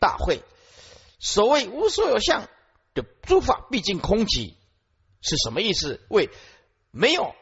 [0.00, 0.42] 大会。
[1.18, 2.48] 所谓无所有相
[2.94, 4.54] 的诸法毕竟空寂，
[5.20, 6.00] 是什么意思？
[6.08, 6.30] 为
[6.90, 7.34] 没有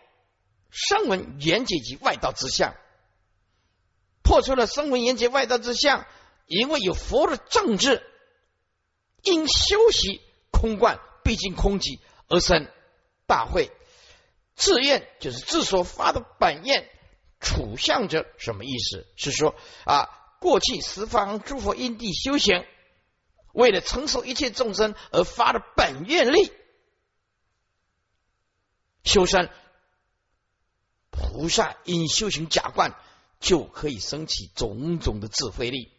[0.71, 2.75] 声闻缘觉及外道之相，
[4.23, 6.07] 破除了声闻缘觉外道之相，
[6.47, 8.03] 因为有佛的政治，
[9.23, 10.21] 因修习
[10.51, 12.69] 空观毕竟空寂而生
[13.27, 13.71] 大会。
[14.55, 16.91] 自愿就是自所发的本愿，
[17.39, 19.07] 处相者什么意思？
[19.17, 19.55] 是说
[19.85, 22.65] 啊，过去十方诸佛因地修行。
[23.53, 26.53] 为了承受一切众生而发的本愿力，
[29.03, 29.51] 修身
[31.11, 32.95] 菩萨因修行假观，
[33.41, 35.91] 就可以升起种种的智慧力，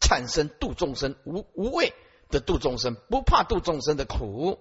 [0.00, 1.94] 产生度众生无无畏
[2.28, 4.58] 的度众生，不怕度众生的苦。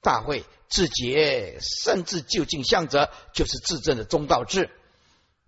[0.00, 4.70] 大会自觉甚至究竟相者，就是自证的中道智。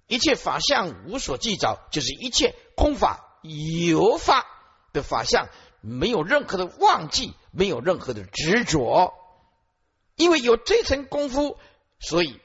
[0.09, 4.45] 一切法相无所计着，就是一切空法有法
[4.93, 5.49] 的法相。
[5.81, 9.15] 没有任何的忘记，没有任何的执着，
[10.17, 11.57] 因为有这层功夫，
[12.01, 12.41] 所以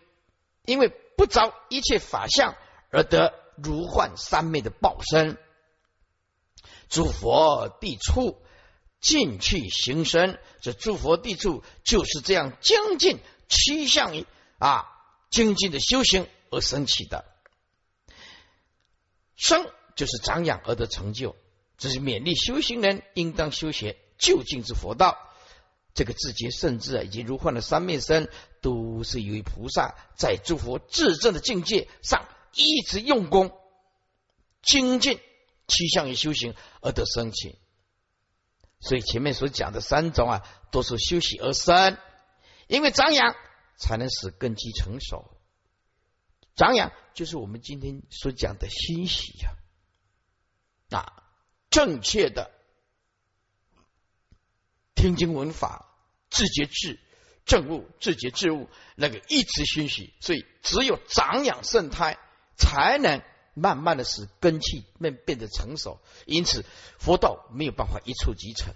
[0.66, 2.56] 因为不着一切法相
[2.92, 5.40] 而得如幻三昧的报身。
[6.90, 8.40] 诸佛地处
[9.00, 14.28] 尽去行深，这诸佛地处就是这样精进趋向于
[14.60, 14.86] 啊
[15.32, 17.26] 精进的修行而升起的。
[19.36, 21.36] 生就是长养而得成就。
[21.78, 25.18] 这是勉励修行人应当修学究竟之佛道。
[25.94, 28.30] 这个自觉甚至啊，已经如幻的三昧身，
[28.62, 33.52] 都是由于菩萨在诸佛至正的境界上一直用功
[34.64, 35.20] 精进，
[35.68, 37.60] 趋向于修行而得生起。
[38.80, 41.98] 所以前面所讲的三种啊，都是修习而生，
[42.68, 43.36] 因为长养
[43.78, 45.38] 才能使根基成熟。
[46.56, 49.56] 长养就是我们今天所讲的欣喜呀，
[50.90, 51.20] 啊。
[51.70, 52.52] 正确的
[54.94, 55.90] 听经闻法，
[56.30, 57.00] 自觉智
[57.46, 62.20] 正悟，自觉智悟，那个一直熏习，所以只有长养圣胎，
[62.56, 63.24] 才能
[63.56, 66.00] 慢慢的使根气变变得成熟。
[66.28, 66.64] 因此，
[67.00, 68.76] 佛道没有办法一触即成。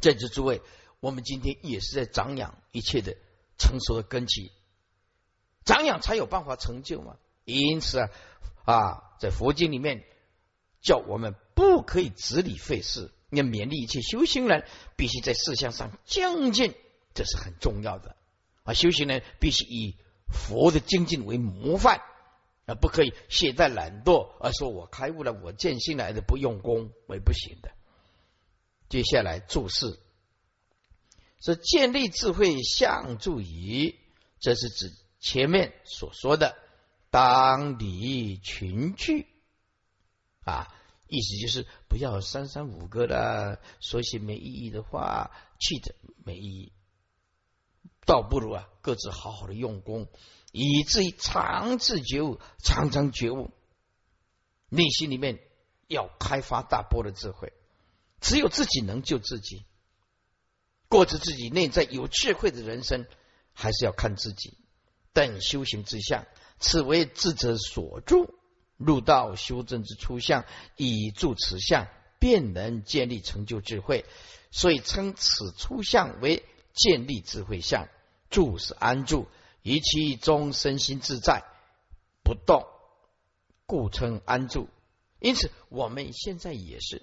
[0.00, 0.62] 在座诸位，
[1.00, 3.16] 我们今天也是在长养一切的
[3.58, 4.52] 成熟的根气，
[5.68, 7.16] 长养才有办法成就嘛。
[7.44, 8.10] 因此啊
[8.64, 10.04] 啊，在佛经里面。
[10.80, 14.64] 叫我们不可以执理费事，要勉励一切修行人，
[14.96, 16.72] 必须在事项上精进，
[17.14, 18.14] 这是很重要的
[18.62, 18.74] 啊！
[18.74, 19.96] 修行人必须以
[20.28, 22.00] 佛的精进为模范
[22.66, 27.72] 啊，不可以懈怠懒惰，而说我开悟了，我见性来的不用功为不行的。
[28.88, 29.98] 接下来注释
[31.42, 33.98] 是建立智慧相助于，
[34.38, 36.56] 这是指前面所说的
[37.10, 39.26] 当离群聚。
[40.44, 40.74] 啊，
[41.08, 46.72] 意思就是不要三三五个的说些没意义的话，气的没意义，
[48.06, 50.08] 倒不如啊各自好好的用功，
[50.52, 53.50] 以至于长治觉悟，常常觉悟，
[54.70, 55.38] 内心里面
[55.86, 57.52] 要开发大波的智慧，
[58.22, 59.64] 只有自己能救自己，
[60.88, 63.06] 过着自己内在有智慧的人生，
[63.52, 64.56] 还是要看自己。
[65.18, 66.28] 但修行之相，
[66.60, 68.32] 此为智者所助。
[68.76, 70.44] 入道修正之初相，
[70.76, 71.88] 以助此相，
[72.20, 74.04] 便能建立成就智慧，
[74.52, 77.88] 所以称此初相为建立智慧相。
[78.30, 79.26] 住是安住，
[79.62, 81.42] 以其中身心自在
[82.22, 82.64] 不动，
[83.66, 84.68] 故称安住。
[85.18, 87.02] 因此，我们现在也是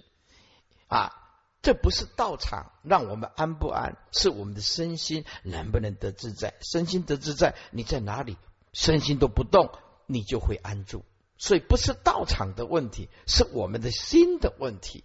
[0.88, 1.25] 啊，
[1.66, 6.54] 这不是道场让我们安不安，是我们的身心能不能得自在。
[6.62, 8.38] 身心得自在，你在哪里，
[8.72, 9.72] 身心都不动，
[10.06, 11.04] 你就会安住。
[11.40, 15.04] 所以不是道场的问题，是我们的心的问题，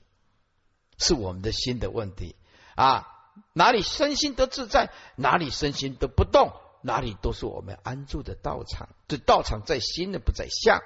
[0.98, 2.36] 是我们的心的问题
[2.74, 3.06] 啊！
[3.54, 8.90] 哪里身心得自在，哪里身心都不动，哪里都是我们安住的道场。
[9.08, 10.82] 这道场在心的，不在相，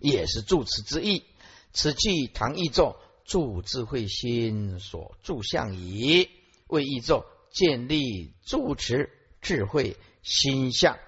[0.00, 1.24] 也是住持之意。
[1.72, 6.28] 此即唐义咒助智慧心所助相矣，
[6.66, 9.10] 为义咒建立住持
[9.40, 10.98] 智慧心相。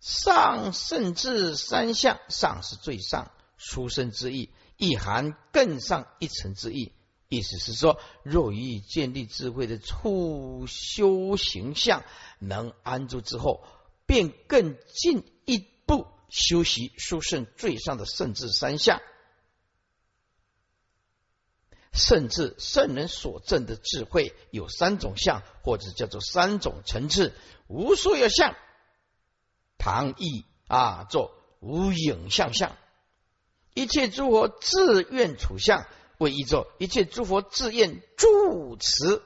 [0.00, 4.48] 上甚至三相，上是最上殊胜之意，
[4.78, 6.92] 意含更上一层之意。
[7.28, 12.02] 意思是说，若欲建立智慧的初修行相
[12.38, 13.62] 能安住之后，
[14.06, 19.00] 便更进一步修习殊胜最上的圣智三相。
[21.92, 27.34] 甚至圣人所证的智慧有三种相，或者叫做三种层次，
[27.66, 28.54] 无所有相。
[29.76, 32.76] 唐译啊，做无影像相，
[33.74, 35.86] 一切诸佛自愿处相
[36.18, 39.22] 为一座，一切诸佛自愿住持，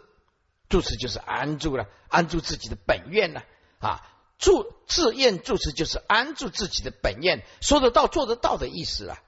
[0.69, 3.43] 住持就是安住了，安住自己的本愿呢
[3.79, 4.11] 啊。
[4.37, 9.19] 住自愿住持就是安住自己的本愿，说得到做得到的意思了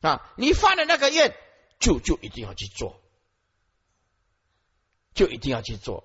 [0.00, 0.32] 啊。
[0.36, 1.34] 你发的那个愿，
[1.80, 3.00] 就就一定要去做，
[5.12, 6.04] 就一定要去做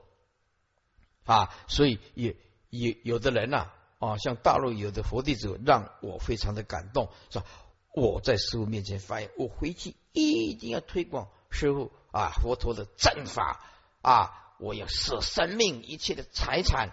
[1.25, 1.53] 啊。
[1.67, 2.35] 所以也
[2.71, 3.71] 有有的人呐。
[3.97, 7.43] 啊，像大陆有的佛弟子让我非常的感动，说
[7.93, 13.63] 我在师傅面前发言，我回去一定要推广师傅啊佛陀的正法
[14.01, 16.89] 啊，我要舍生命一切的财产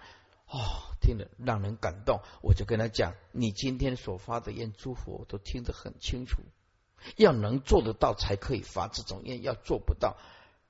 [0.47, 6.41] 哦，听了让人感动，我就跟他讲，你今天所发的愿，诸佛都听得很清楚，
[7.17, 10.17] 要能做得到才可以发这种愿，要做不到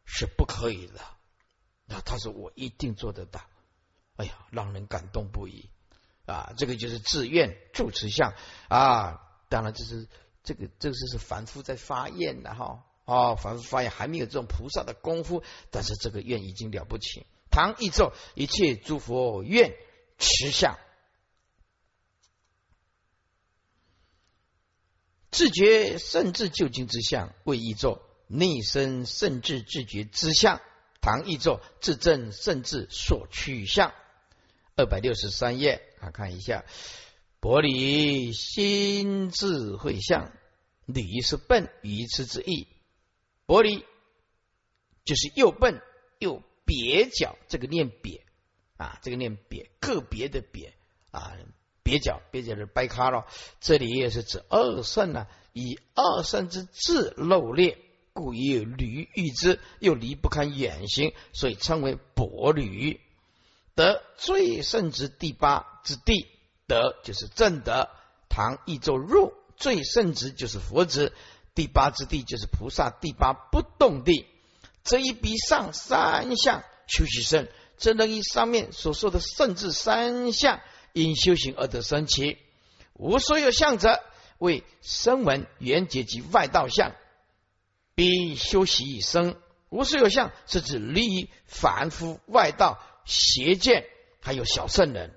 [0.05, 1.00] 是不可以的。
[1.87, 3.40] 那他说我一定做得到，
[4.17, 5.69] 哎呀，让人感动不已。
[6.25, 8.32] 啊，这个就是自愿住持相
[8.69, 10.08] 啊，当然这是
[10.44, 15.43] 这个这个是是凡夫在发愿的哈，哦，凡夫发愿还没有这种菩萨的功夫，
[15.73, 17.26] 但是这个愿已经了不起。
[17.50, 19.75] 唐一咒一切诸佛愿
[20.17, 20.79] 持相，
[25.32, 30.61] 自觉甚至究竟之相为译咒，内身甚至自觉之相。
[31.00, 33.93] 唐译作自证甚至所趋相。
[34.76, 36.64] 二百六十三页啊，看一下，
[37.40, 40.32] 薄离心智慧相，
[40.87, 42.69] 离是笨愚痴之意，
[43.46, 43.84] 薄离
[45.05, 45.82] 就是又笨
[46.19, 48.20] 又蹩脚，这个念蹩
[48.76, 50.70] 啊，这个念蹩，个别的蹩
[51.11, 51.37] 啊，
[51.84, 53.26] 蹩脚，蹩脚是掰卡了。
[53.61, 57.79] 这里也是指二圣呢，以二圣之智漏劣，
[58.12, 63.00] 故以驴喻之，又离不开远行，所以称为薄驴。
[63.75, 66.26] 得最胜之第八之地，
[66.67, 67.88] 得就是正德。
[68.29, 71.12] 唐一咒入最胜之就是佛之，
[71.55, 74.26] 第八之地就是菩萨第八不动地。
[74.84, 77.46] 这一比上三项修习圣，
[77.76, 80.61] 这能以上面所说的圣智三项
[80.93, 82.39] 因修行而得生起。
[82.94, 84.03] 无所有相者，
[84.39, 86.93] 为声闻缘结及外道相，
[87.94, 89.41] 必修习一生。
[89.71, 92.79] 无所有相是指离凡夫外道。
[93.05, 93.85] 邪见
[94.21, 95.12] 还有小圣人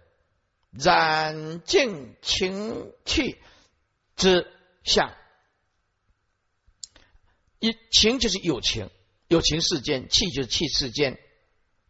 [0.72, 3.40] 染净情趣
[4.16, 4.52] 之
[4.84, 5.16] 相，
[7.60, 8.90] 一情就是有情，
[9.28, 11.20] 有情世间；气就是气世间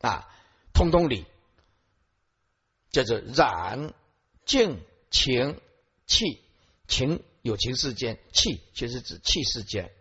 [0.02, 0.28] 啊，
[0.74, 1.26] 通通理
[2.95, 3.94] 叫做染
[4.45, 4.80] 净
[5.12, 5.59] 情
[6.07, 6.42] 气
[6.88, 9.92] 情有情世间，气就是指气世间，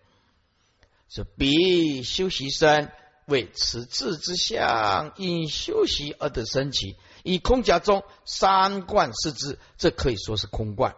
[1.08, 2.88] 是彼修习生。
[3.26, 6.96] 为此智之相，因修习而得生起。
[7.22, 10.94] 以空假中三观视之，这可以说是空观。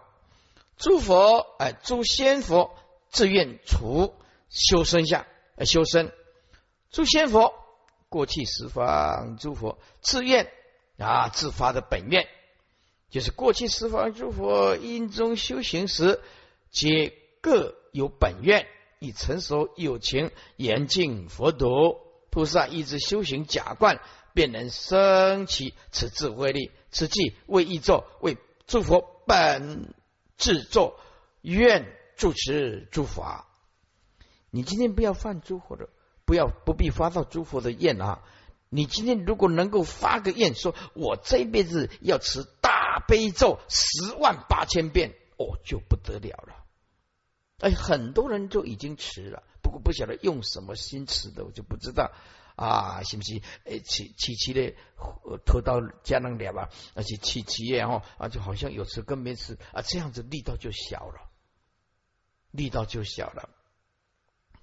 [0.77, 2.77] 诸佛哎，诸仙佛
[3.11, 4.13] 自愿除
[4.51, 5.25] 修身相，
[5.65, 6.13] 修身。
[6.91, 7.55] 诸仙佛
[8.09, 10.51] 过去十方诸佛自愿
[10.99, 12.27] 啊，自发的本愿，
[13.11, 16.21] 就是过去十方诸佛因中修行时，
[16.71, 18.67] 皆各有本愿，
[18.99, 21.99] 以成熟有情严禁佛度。
[22.31, 24.01] 菩萨一直修行假观，
[24.35, 26.71] 便能升起此智慧力。
[26.91, 29.95] 此即为义作，为诸佛本
[30.37, 31.01] 制作，
[31.41, 33.47] 愿住持诸法。
[34.51, 35.89] 你今天不要犯诸佛的，
[36.25, 38.23] 不要不必发到诸佛的愿啊！
[38.77, 46.63] 你今天如果能够发个愿，说我这辈子要持大悲咒十万八千遍，哦，就不得了了。
[47.61, 49.43] 哎，很多人就已经持了。
[49.63, 52.13] 不过不晓得用什么心词的，我就不知道
[52.55, 53.41] 啊，是不是？
[53.65, 54.75] 诶，起起起的
[55.47, 61.31] 拖到家人了吧，而且起起业哈啊，就好像有词跟没词啊，这样子力道就小了，
[62.51, 63.49] 力道就小了，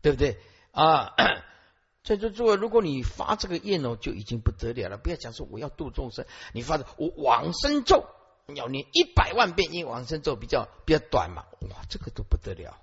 [0.04, 0.38] 对不对
[0.70, 1.16] 啊？
[2.04, 4.98] 在座诸位，如果你发这个愿哦，就已经不得了了。
[4.98, 8.06] 不要讲说我要度众生，你发的我往生咒
[8.54, 12.78] 要念一百万遍，因为往生咒比较比较短嘛，哇，这个都不得了。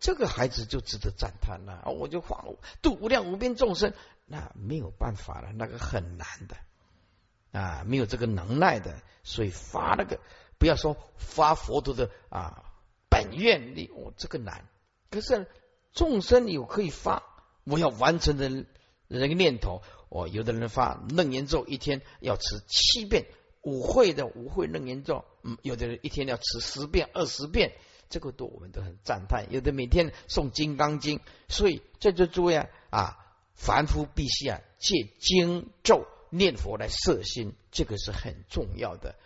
[0.00, 2.44] 这个孩子就值得赞叹了，我就发
[2.82, 3.94] 度无量无边众生，
[4.26, 10.18] 那没有办法了，那个很难的啊，没有这个能耐的，所以发那个
[10.58, 12.64] 不要说发佛陀的啊
[13.08, 14.66] 本愿力，我这个难。
[15.08, 15.46] 可是
[15.92, 17.22] 众生有可以发，
[17.64, 18.66] 我要完成的
[19.08, 23.26] 那个念头，哦，有的人发楞严咒一天要持七遍，
[23.62, 27.72] 五会的五会楞严咒，嗯，有的人一天要持十遍、二十遍。
[28.10, 31.18] 这个都我们都很赞叹，有的每天诵《金刚经》，
[31.48, 33.16] 所以在这诸位啊啊，
[33.54, 39.16] 凡夫必须啊借经咒念佛来摄心，这个是很重要的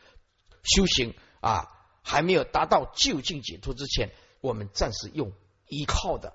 [0.63, 1.75] 修行啊。
[2.01, 5.33] 还没有达到究竟解脱之前，我们暂时用
[5.67, 6.35] 依靠的，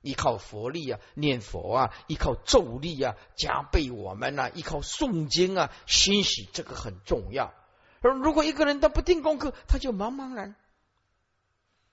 [0.00, 7.52] 依靠佛力啊，念佛啊，依靠咒力啊，加倍我们呐，依靠诵经啊，欣喜这个很重要。
[8.00, 10.54] 而如果一个人他不听功课，他就茫茫然，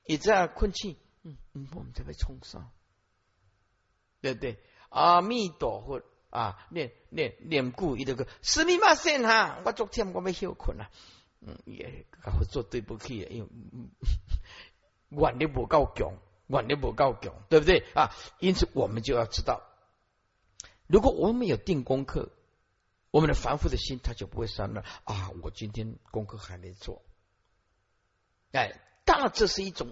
[0.06, 2.70] 也这样困气，嗯嗯，我们就被冲上，
[4.22, 4.60] 对不对？
[4.90, 10.92] 阿弥陀佛啊，念念念故一个个，死命嘛先哈，我昨天我没休困啊，
[11.42, 12.06] 嗯，也
[12.40, 13.50] 我做对不起，因为
[15.10, 16.14] 愿力不够强，
[16.48, 18.16] 愿力不够强，对不对啊？
[18.40, 19.62] 因此我们就要知道，
[20.88, 22.32] 如果我们有定功课。
[23.12, 25.32] 我们的凡夫的心，他就不会散乱啊！
[25.42, 27.02] 我今天功课还没做，
[28.52, 29.88] 哎，当然这是一种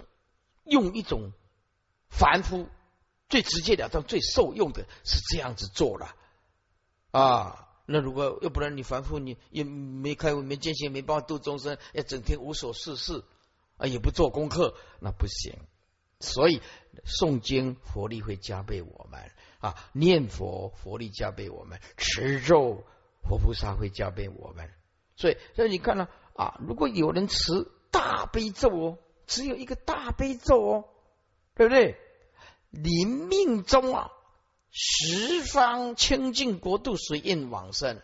[0.65, 1.31] 用一种
[2.09, 2.67] 凡夫
[3.29, 6.13] 最直接了当、最受用的，是这样子做了
[7.11, 7.69] 啊。
[7.85, 13.23] 那如果要不然你凡夫，你也没开悟没见性，没办法度众生，要整天无所事事
[13.77, 15.57] 啊，也不做功课，那不行。
[16.23, 16.61] 所以
[17.05, 22.83] 诵经佛力会加倍我们啊，念佛佛力加倍我们，持咒。
[23.25, 24.69] 佛菩萨会加倍我们，
[25.15, 27.37] 所以所以你看呢啊，如果有人持
[27.89, 30.85] 大悲咒哦，只有一个大悲咒哦，
[31.55, 31.95] 对不对？
[32.69, 34.11] 临命中啊，
[34.71, 38.01] 十方清净国度随应往生。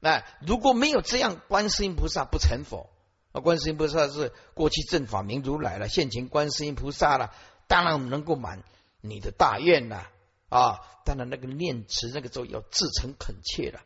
[0.00, 2.88] 那如果没有这样，观世音菩萨不成佛
[3.32, 3.42] 啊。
[3.42, 7.34] 观世音菩萨是过去正法明如来了，现前观世音菩萨了，
[7.66, 8.62] 当然能够满
[9.00, 10.10] 你的大愿了
[10.48, 10.80] 啊。
[11.04, 13.80] 当然那个念词那个咒要至诚恳切了。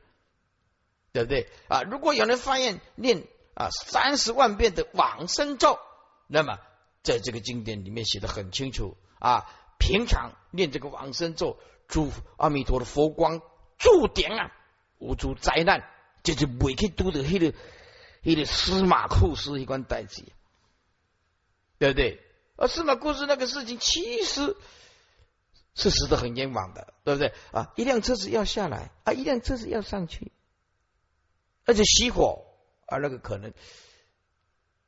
[1.13, 1.81] 对不对啊？
[1.81, 5.79] 如果有人发现念啊三十万遍的往生咒，
[6.27, 6.59] 那么
[7.03, 9.51] 在这个经典里面写的很清楚啊。
[9.79, 13.41] 平常念这个往生咒，诸阿弥陀的佛光
[13.79, 14.53] 注点啊，
[14.99, 15.89] 无诸灾难，
[16.23, 17.57] 就是未去拄到迄个
[18.23, 20.23] 迄个司马库斯一关代志，
[21.79, 22.21] 对不对？
[22.57, 24.57] 而司马故事那个事情，其实
[25.75, 27.73] 是死的很冤枉的，对不对啊？
[27.77, 30.33] 一辆车子要下来啊，一辆车子要上去。
[31.65, 32.45] 而且熄火，
[32.87, 33.53] 啊那个可能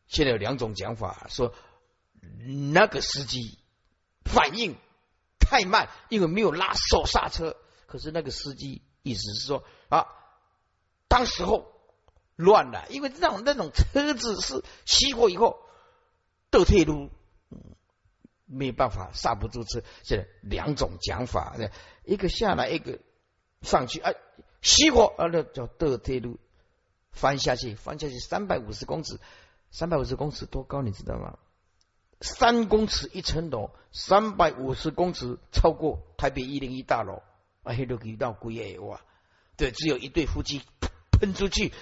[0.06, 1.54] 现在有两种讲法，说
[2.72, 3.58] 那个司机
[4.24, 4.76] 反应
[5.38, 7.56] 太慢，因为没有拉手刹车。
[7.86, 10.06] 可是那个司机意思是说啊，
[11.08, 11.72] 当时候
[12.36, 15.58] 乱了，因为那种那种车子是熄火以后
[16.50, 17.10] 倒退路，
[18.48, 19.82] 没有办法刹不住车。
[20.02, 21.54] 现在两种讲法，
[22.04, 22.98] 一个下来，一个
[23.62, 24.14] 上去，哎，
[24.60, 26.40] 熄火啊，那叫倒退路。
[27.12, 29.18] 翻下去，翻下去三百五十公尺，
[29.70, 30.82] 三百五十公尺多高？
[30.82, 31.38] 你知道吗？
[32.20, 37.22] 三公尺一层楼，三百五十公尺超过台北一零一大楼。
[37.64, 39.00] 啊，黑都遇到鬼野哇！
[39.56, 40.62] 对，只有一对夫妻
[41.10, 41.72] 喷出去，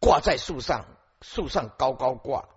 [0.00, 0.84] 挂在树上，
[1.22, 2.48] 树上高高挂。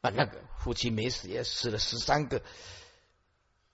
[0.00, 2.42] 啊，那个夫妻没死，也死了十三个。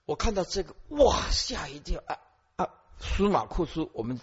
[0.05, 2.03] 我看到这个，哇，吓一跳！
[2.05, 2.19] 啊
[2.55, 4.19] 啊，司马库斯，我们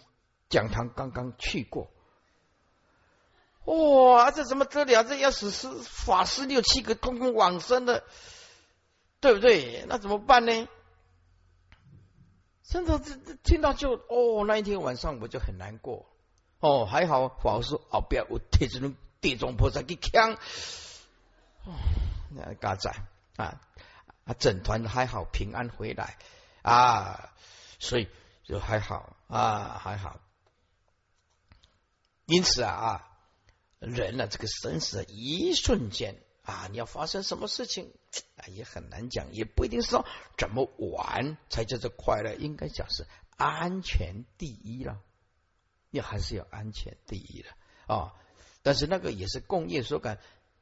[0.49, 1.91] 讲堂刚刚去过。
[3.65, 5.05] 哇，这怎么得了？
[5.05, 8.05] 这要死师法师六七个，通通往生的，
[9.21, 9.85] 对不对？
[9.89, 10.69] 那怎么办呢？
[12.63, 16.07] 真的，这这听到就哦，那一天晚上我就很难过。
[16.61, 20.39] 哦，还好法师后边有贴这种地藏菩萨给枪，
[22.31, 22.91] 那嘎仔
[23.37, 23.61] 啊
[24.25, 26.17] 啊，整团还好平安回来
[26.63, 27.33] 啊，
[27.79, 28.09] 所以
[28.45, 30.21] 就还好啊，还好。
[32.27, 33.07] 因此啊啊。
[33.81, 37.95] 人呢，这个生死一瞬间啊，你要发生什么事情
[38.37, 40.05] 啊，也很难讲，也不一定是说
[40.37, 43.07] 怎么玩才叫做快乐，应该讲是
[43.39, 45.01] 安全第一了，
[45.89, 47.49] 你还是要安全第一的
[47.87, 48.13] 啊。
[48.61, 50.19] 但是那个也是工业所感，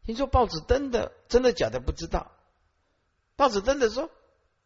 [0.09, 2.33] 听说报纸登的真的假的不知道，
[3.37, 4.09] 报纸登的说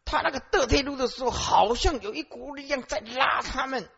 [0.05, 3.89] 他那个得退路的时候，好像有一股力量在拉他们，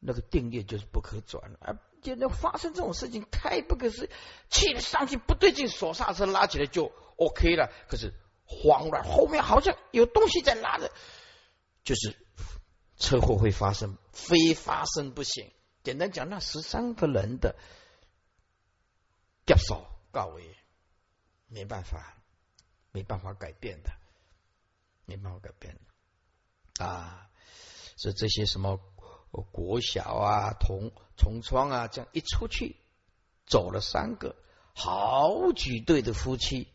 [0.00, 1.78] 那个定业就是不可转了。
[2.02, 4.10] 现在发生这种事情太不可思议，
[4.48, 7.70] 气了上去不对劲，手刹车拉起来就 OK 了。
[7.86, 8.14] 可是
[8.46, 10.90] 慌乱，后面好像有东西在拉着，
[11.84, 12.16] 就是
[12.96, 15.52] 车祸会发生，非发生不行。
[15.82, 17.54] 简单讲，那十三个人的
[19.44, 19.84] 掉手
[20.16, 20.56] 告慰，
[21.46, 22.16] 没办法，
[22.90, 23.90] 没办法改变的，
[25.04, 25.78] 没办法改变
[26.78, 27.28] 的啊！
[27.98, 28.80] 是这些什么？
[29.52, 32.76] 国小啊，同同窗啊，这样一出去，
[33.44, 34.34] 走了三个，
[34.74, 36.72] 好几对的夫妻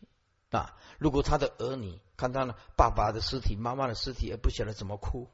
[0.51, 0.77] 啊。
[1.00, 5.31] 如果他的儿女看到了爸爸的尸体、妈妈的尸体，也不晓得怎么哭，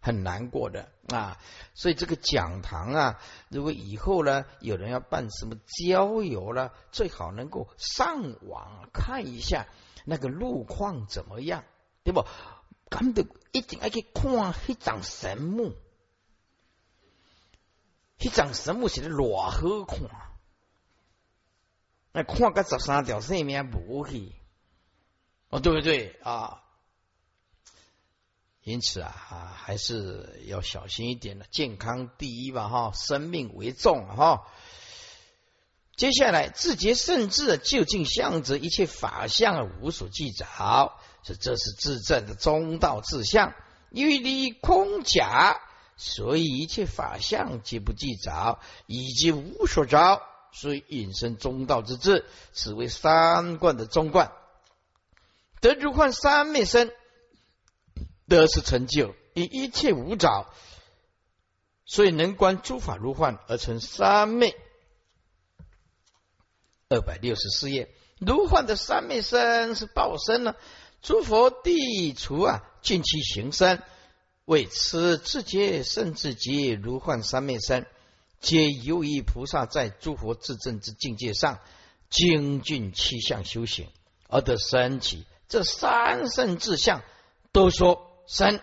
[0.00, 1.38] 很难过的啊。
[1.74, 9.66] 所以这个讲堂啊，如果以后呢，有人要办什么郊游了，最好能够上网看一下
[10.04, 11.64] 那个路况怎么样，
[12.04, 12.24] 对不？
[12.88, 15.74] 咁就一定要去看迄张神木，
[18.16, 20.08] 迄张神木是咧偌好看，
[22.12, 24.32] 那看个十三条性命无去，
[25.48, 26.62] 哦，对不对啊？
[28.66, 34.42] 因此啊，还是要小心一点的，健康第一吧，哈，生命为重，哈。
[35.96, 40.92] 接下来，自觉甚至究竟相则一切法相无所计着，
[41.22, 43.54] 是这是自证的中道志相，
[43.90, 45.60] 欲离空假，
[45.96, 50.20] 所以一切法相皆不计着，以及无所着，
[50.52, 54.32] 所以引申中道之志，此为三观的中观，
[55.60, 56.90] 得如幻三昧身。
[58.28, 60.52] 得是成就，以一切无着，
[61.84, 64.56] 所以能观诸法如幻而成三昧。
[66.88, 70.56] 二百六十四页，如幻的三昧身是报身呢？
[71.02, 73.80] 诸佛地除啊，尽其行身，
[74.44, 77.86] 为此自觉甚至极如幻三昧身，
[78.40, 81.60] 皆由于菩萨在诸佛自证之境界上
[82.10, 83.88] 精进七相修行
[84.28, 85.26] 而得升起。
[85.48, 87.02] 这三圣智相
[87.52, 88.05] 都说。
[88.26, 88.60] 三，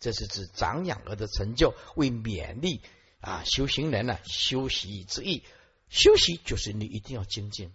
[0.00, 2.80] 这是指长养儿的成就，为勉励
[3.20, 5.44] 啊修行人呢修习之意。
[5.88, 7.72] 修习就是你一定要精进，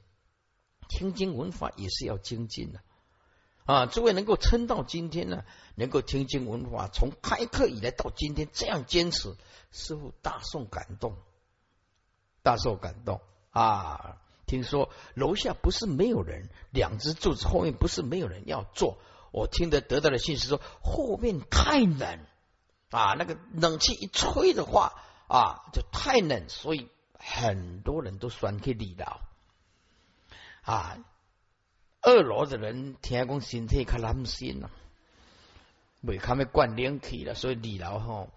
[0.89, 2.81] 听经闻法也是要精进的
[3.65, 3.85] 啊。
[3.85, 9.35] 诸位能够撑到今天呢，能够听经闻法，从开课以来到今天这样坚持，
[9.71, 11.15] 师傅大受感动，
[12.43, 14.17] 大受感动啊！
[14.45, 18.97] 听说楼下不是没有人，两只柱子后面不是没有人要坐。
[19.31, 22.19] 我听得得到的信息说后面太冷
[22.89, 24.93] 啊，那个冷气一吹的话
[25.27, 29.21] 啊，就太冷，所以很多人都选去二楼
[30.63, 30.97] 啊。
[32.01, 34.71] 二楼的人听讲身体较懒心了，
[36.01, 38.29] 未看要灌冷气了，所以二楼吼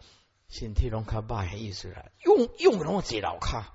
[0.48, 3.72] 身体拢较歹意思啦，用用拢坐楼卡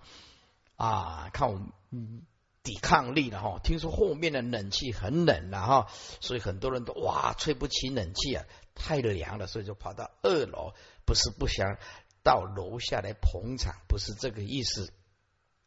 [0.75, 2.21] 啊，看我嗯。
[2.67, 5.87] 抵抗力了哈，听说后面的冷气很冷了哈，
[6.19, 8.43] 所以很多人都哇吹不起冷气啊，
[8.75, 10.73] 太凉了，所以就跑到二楼，
[11.05, 11.77] 不是不想
[12.23, 14.91] 到楼下来捧场，不是这个意思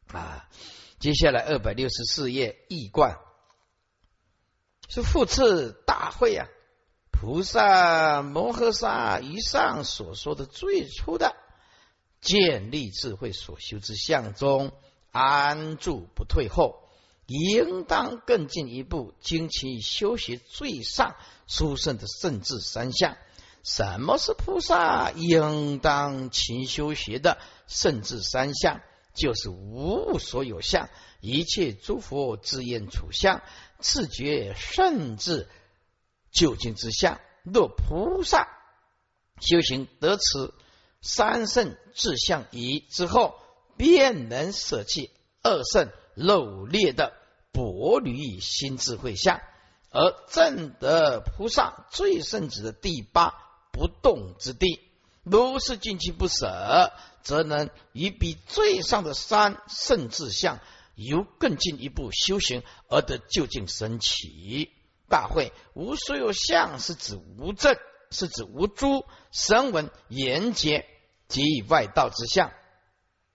[0.08, 0.46] 啊。
[0.98, 3.18] 接下来二百六十四页易观
[4.90, 6.46] 是复次大会啊，
[7.10, 11.34] 菩萨摩诃萨以上所说的最初的
[12.20, 14.72] 建立智慧所修之相中
[15.10, 16.89] 安住不退后。
[17.30, 21.14] 应当更进一步，精其修习最上
[21.46, 23.16] 殊胜的圣智三相。
[23.62, 27.38] 什么是菩萨应当勤修学的
[27.68, 28.80] 圣智三相？
[29.14, 30.88] 就是无物所有相，
[31.20, 33.42] 一切诸佛自愿处相，
[33.78, 35.48] 自觉圣智
[36.32, 37.20] 究竟之相。
[37.44, 38.48] 若菩萨
[39.40, 40.52] 修行得此
[41.00, 43.36] 三圣智相仪之后，
[43.76, 45.10] 便能舍弃
[45.42, 47.19] 二圣漏劣的。
[47.52, 49.40] 薄履心智慧相，
[49.90, 53.34] 而正得菩萨最圣旨的第八
[53.72, 54.80] 不动之地，
[55.22, 60.60] 如是进其不舍，则能以比最上的三圣智相，
[60.94, 64.70] 由更进一步修行而得究竟神奇。
[65.08, 67.76] 大会无所有相，是指无正，
[68.10, 70.86] 是指无诸神闻言结
[71.26, 72.52] 及外道之相，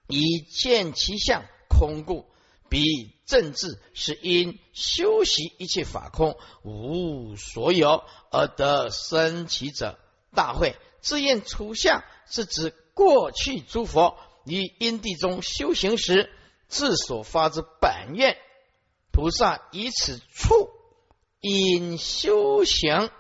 [0.08, 2.34] 以见其相空故。
[2.68, 10.00] 彼政治是因修习一切法空无所有而得生起者，
[10.34, 16.32] 大会自验处相是指过去诸佛于因地中修行时
[16.68, 18.38] 自所发之本愿，
[19.12, 20.70] 菩萨以此处
[21.40, 23.12] 因修行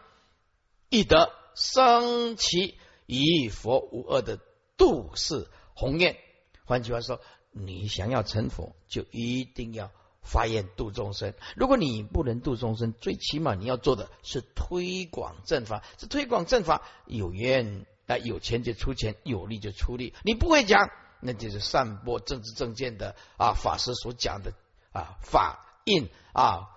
[0.89, 4.39] 亦得生起以佛无二的
[4.75, 6.17] 度世宏愿。
[6.65, 7.21] 换句话说。
[7.57, 9.89] 你想要成佛，就一定要
[10.21, 11.33] 发愿度众生。
[11.55, 15.81] 如果你不能度众生，最起码你要做的是推广正法。
[15.95, 20.13] 这推广正法，有愿啊，有钱就出钱，有力就出力。
[20.25, 20.89] 你不会讲，
[21.21, 24.51] 那就是散播政治政见的啊法师所讲的
[24.91, 26.67] 啊法印啊。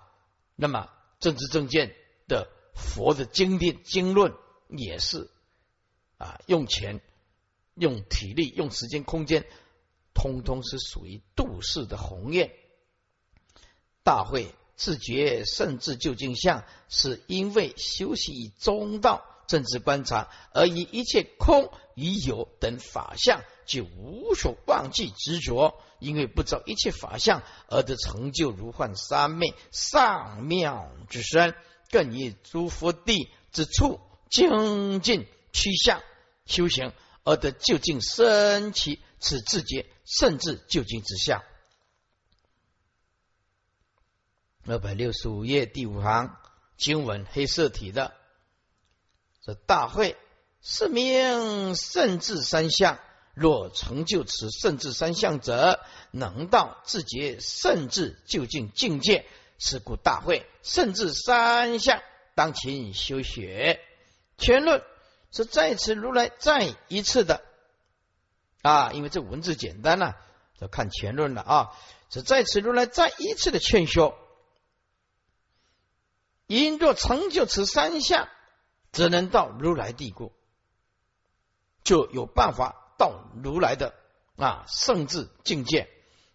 [0.55, 0.89] 那么
[1.19, 1.93] 政治政见
[2.29, 4.33] 的佛的经典经论
[4.69, 5.29] 也是
[6.17, 7.01] 啊，用钱、
[7.75, 9.45] 用体力、用时间、空间。
[10.21, 12.51] 通通是属于度世的宏愿。
[14.03, 25.79] 大会自觉甚至究竟相，是因为修习以中道政治观察，而以一切空与有等法相，就无所忘记执着。
[25.99, 31.55] 因为不着一切法相，而得成就如幻三昧上妙之身，
[31.91, 36.01] 更以诸佛地之处精进趋向
[36.45, 41.43] 修行，而得究竟升起此自觉，甚至究竟之相。
[44.65, 46.37] 二百六十五页第五行
[46.77, 48.13] 经文黑色体的
[49.43, 50.17] 这大会
[50.61, 52.99] 是名圣智三相。
[53.33, 55.79] 若成就此圣智三相者，
[56.11, 59.25] 能到自觉甚至究竟境界。
[59.61, 62.01] 是故大会圣智三相
[62.33, 63.81] 当勤修学。
[64.37, 64.81] 全论
[65.31, 67.43] 是再次如来再一次的
[68.61, 70.15] 啊，因为这文字简单了，
[70.59, 71.71] 要看前论了啊。
[72.09, 74.15] 是在此如来再一次的劝修。
[76.47, 78.27] 因若成就此三相，
[78.91, 80.33] 只能到如来地故，
[81.83, 82.85] 就有办法。
[82.99, 83.95] 到如来的
[84.35, 85.87] 啊圣智境界，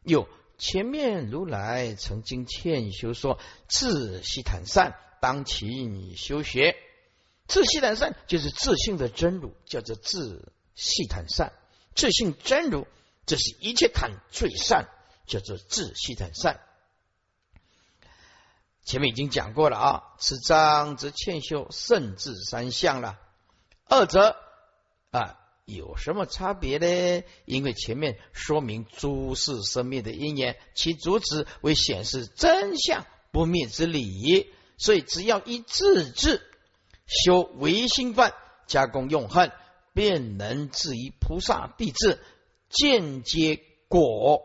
[0.03, 6.75] 有前面如来曾经劝修说：自悉坦善，当勤修学。
[7.47, 11.53] 自悉坦善就是自信的真如，叫做自悉坦善。
[11.95, 12.87] 自信真如，
[13.27, 14.89] 这是一切坦最善，
[15.27, 16.61] 叫做自系坦善。
[18.85, 23.19] 前面已经讲过了啊，此章则劝修圣智三相了，
[23.87, 24.37] 二者
[25.11, 25.41] 啊。
[25.67, 27.25] 有什么差别呢？
[27.47, 36.47] 因为前面说明诸事生灭的因缘，其主旨为显示真相不灭之理，所以只要一自治
[37.07, 38.35] 修唯心观，
[38.67, 39.53] 加工用恨，
[39.95, 42.21] 便能至于菩萨地智，
[42.69, 44.43] 间接果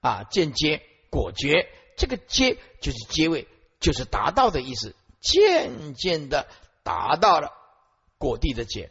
[0.00, 1.68] 啊，间接果觉。
[1.98, 3.46] 这个接就是结位，
[3.80, 6.48] 就是达到的意思，渐渐的
[6.82, 7.52] 达到了
[8.16, 8.90] 果地的解。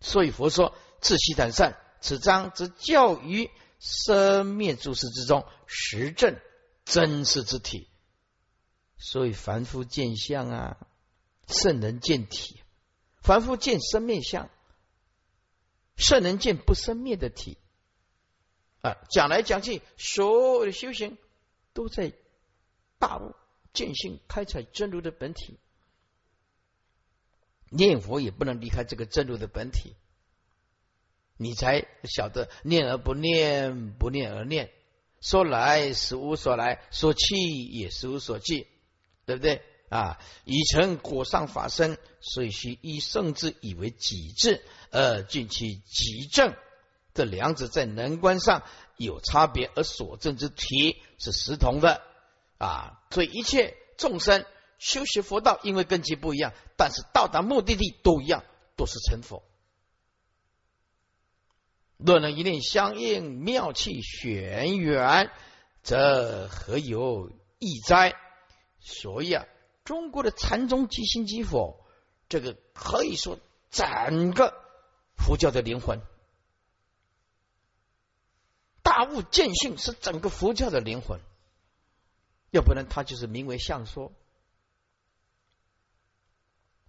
[0.00, 0.76] 所以佛说。
[0.98, 6.40] 自悉坦善，此章之教于生灭诸事之中，实证
[6.86, 7.86] 真实之体。
[8.98, 10.78] 所以凡夫见相啊，
[11.46, 12.56] 圣人见体；
[13.22, 14.48] 凡夫见生灭相，
[15.96, 17.58] 圣人见不生灭的体。
[18.82, 21.18] 啊，讲来讲去，所有的修行
[21.72, 22.12] 都在
[22.98, 23.34] 大悟
[23.72, 25.58] 见性，开采真如的本体。
[27.68, 29.96] 念佛也不能离开这个真如的本体。
[31.36, 34.72] 你才晓得念而不念，不念而念。
[35.20, 38.68] 说来实无所来，说去也实无所去，
[39.24, 40.18] 对不对啊？
[40.44, 46.54] 已成果上法身，所以需依圣智以为己智，而尽其极正。
[47.14, 48.62] 这两者在能观上
[48.96, 52.02] 有差别，而所证之体是实同的
[52.58, 53.02] 啊。
[53.10, 54.44] 所以一切众生
[54.78, 58.44] 修习佛道，因为根基不一样，但是到达目的地都一样，
[58.76, 59.42] 都是成佛。
[61.96, 65.30] 若能一念相应，妙气玄远，
[65.82, 68.14] 则何有异哉？
[68.78, 69.46] 所以啊，
[69.86, 71.82] 中国的禅宗即心即佛，
[72.28, 73.38] 这个可以说
[73.70, 74.52] 整个
[75.16, 76.02] 佛教的灵魂。
[78.82, 81.20] 大悟见性是整个佛教的灵魂，
[82.50, 84.12] 要不然它就是名为相说，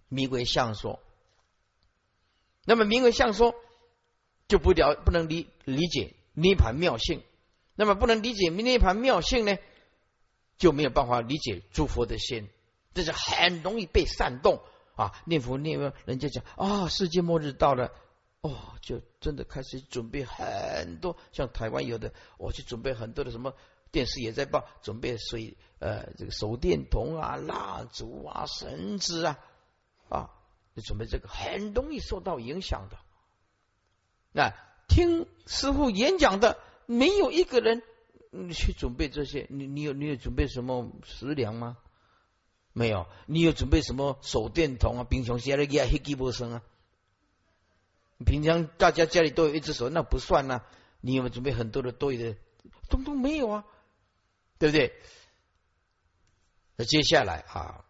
[0.08, 1.00] 名为相说。
[2.66, 3.54] 那么名为相说。
[4.48, 7.22] 就不了不能理理解涅盘妙性，
[7.74, 9.58] 那么不能理解涅盘妙性呢，
[10.56, 12.48] 就没有办法理解诸佛的心，
[12.98, 14.60] 这是很容易被煽动
[14.96, 15.12] 啊！
[15.24, 17.92] 念佛念佛人家讲啊，世界末日到了，
[18.40, 23.54] 哦，就真的开始准备很多，像台湾有的，我去准备很多的什么
[23.92, 29.38] 电视也在报，准备水呃这个手电筒啊、蜡烛啊、绳子啊
[30.08, 30.30] 啊，
[30.74, 32.98] 就准备这个，很容易受到影响的。
[34.32, 34.52] 那
[34.88, 37.80] 听师傅演讲的，没有一个人
[38.52, 39.46] 去准备这些。
[39.50, 41.76] 你你有你有准备什么食粮吗？
[42.78, 43.08] 没有。
[43.26, 45.04] 你有准备什么手电筒啊？
[45.04, 46.62] 平常家里也黑基波声啊。
[48.24, 50.62] 平常大家家里都有一只手，那不算呐。
[51.00, 52.36] 你有没有准备很多的多余的？
[52.88, 53.64] 通通没有啊，
[54.58, 54.92] 对不对？
[56.76, 57.84] 那接下来啊，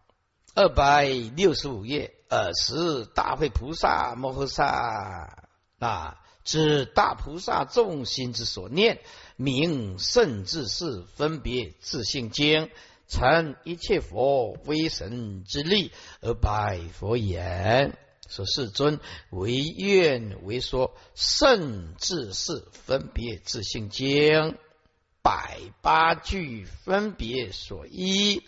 [0.55, 5.29] 二百六十五页，二十大会菩萨摩诃萨
[5.77, 6.21] 啊。
[6.45, 9.01] 知大菩萨众心之所念，
[9.35, 12.71] 名甚至是分别自性经，
[13.09, 15.91] 成一切佛威神之力，
[16.21, 17.97] 而拜佛言：
[18.29, 18.99] 说世尊，
[19.31, 24.55] 唯愿为说圣智是分别自性经，
[25.23, 28.43] 百八句分别所依，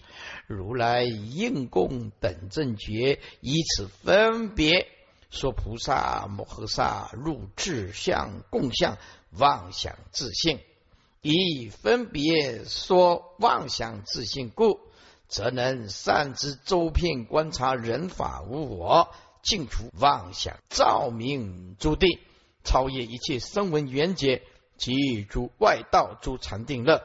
[0.45, 4.87] 如来应供等正觉，以此分别。
[5.31, 8.97] 说菩萨摩诃萨入智相共相
[9.31, 10.59] 妄想自性，
[11.21, 14.79] 以分别说妄想自性故，
[15.27, 22.19] 则能善知周遍观察人法无我，净除妄想，照明诸地，
[22.63, 24.41] 超越一切声闻缘觉
[24.77, 27.03] 及诸外道诸禅定乐，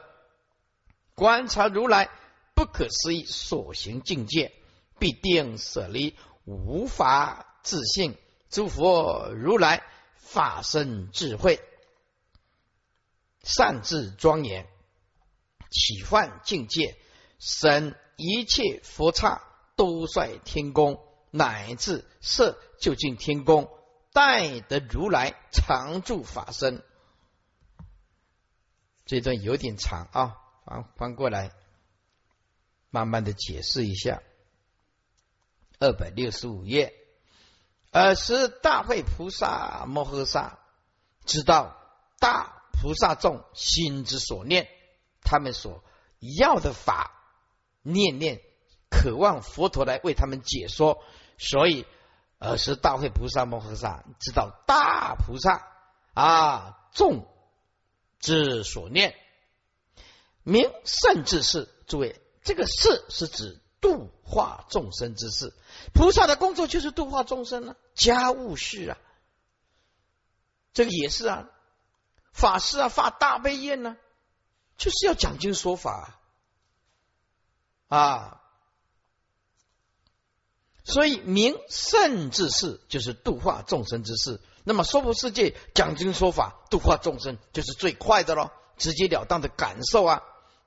[1.13, 2.09] 观察如来
[2.55, 4.51] 不可思议所行境界，
[4.97, 8.15] 必定舍离无法自信。
[8.49, 9.83] 诸佛如来
[10.15, 11.59] 法身智慧，
[13.47, 14.67] 善智庄严，
[15.71, 16.95] 起幻境界，
[17.39, 17.95] 生。
[18.19, 19.43] 一切佛刹
[19.75, 23.69] 都率天宫，乃至色就近天宫，
[24.11, 26.83] 待得如来常住法身。
[29.05, 31.51] 这段有点长啊，翻翻过来，
[32.89, 34.23] 慢慢的解释一下。
[35.77, 36.95] 二百六十五页，
[37.91, 40.57] 尔时大会菩萨摩诃萨
[41.23, 41.77] 知道
[42.17, 44.67] 大菩萨众心之所念，
[45.21, 45.83] 他们所
[46.37, 47.13] 要的法。
[47.83, 48.41] 念念
[48.89, 51.01] 渴望佛陀来为他们解说，
[51.37, 51.85] 所以
[52.37, 55.65] 尔时大会菩萨摩诃萨知道大菩萨
[56.13, 57.25] 啊众
[58.19, 59.15] 之所念，
[60.43, 61.69] 名圣智事。
[61.87, 65.53] 诸位，这个事是指度化众生之事。
[65.93, 68.97] 菩萨的工作就是度化众生啊，家务事啊，
[70.73, 71.49] 这个也是啊，
[72.37, 73.97] 法师啊发大悲愿呢，
[74.77, 76.19] 就是要讲经说法。
[77.87, 78.41] 啊，
[80.83, 84.39] 所以名圣之事就是度化众生之事。
[84.63, 90.21] 那么娑婆世界讲经说法度化众生，就是最快的咯，直截了当的感受啊，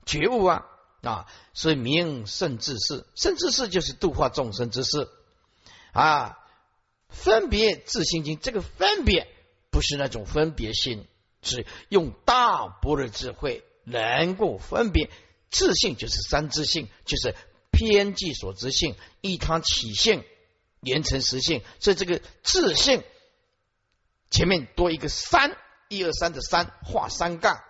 [0.06, 0.66] 觉悟啊
[1.02, 1.26] 啊。
[1.52, 5.08] 所以名圣之事，圣之事就是度化众生之事
[5.92, 6.36] 啊。
[7.10, 9.26] 分别自性经，这个分别
[9.70, 11.06] 不是那种分别心，
[11.42, 15.10] 是用大般若智慧能够分别。
[15.50, 17.34] 自性就是三自性，就是
[17.72, 20.24] 偏计所知性、一他起性、
[20.78, 21.62] 连成实性。
[21.80, 23.02] 所以这个自性
[24.30, 25.56] 前面多一个三，
[25.88, 27.60] 一二三的三画三杠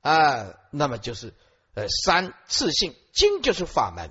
[0.00, 1.34] 啊，那么就是
[1.74, 4.10] 呃三自性经就是法门，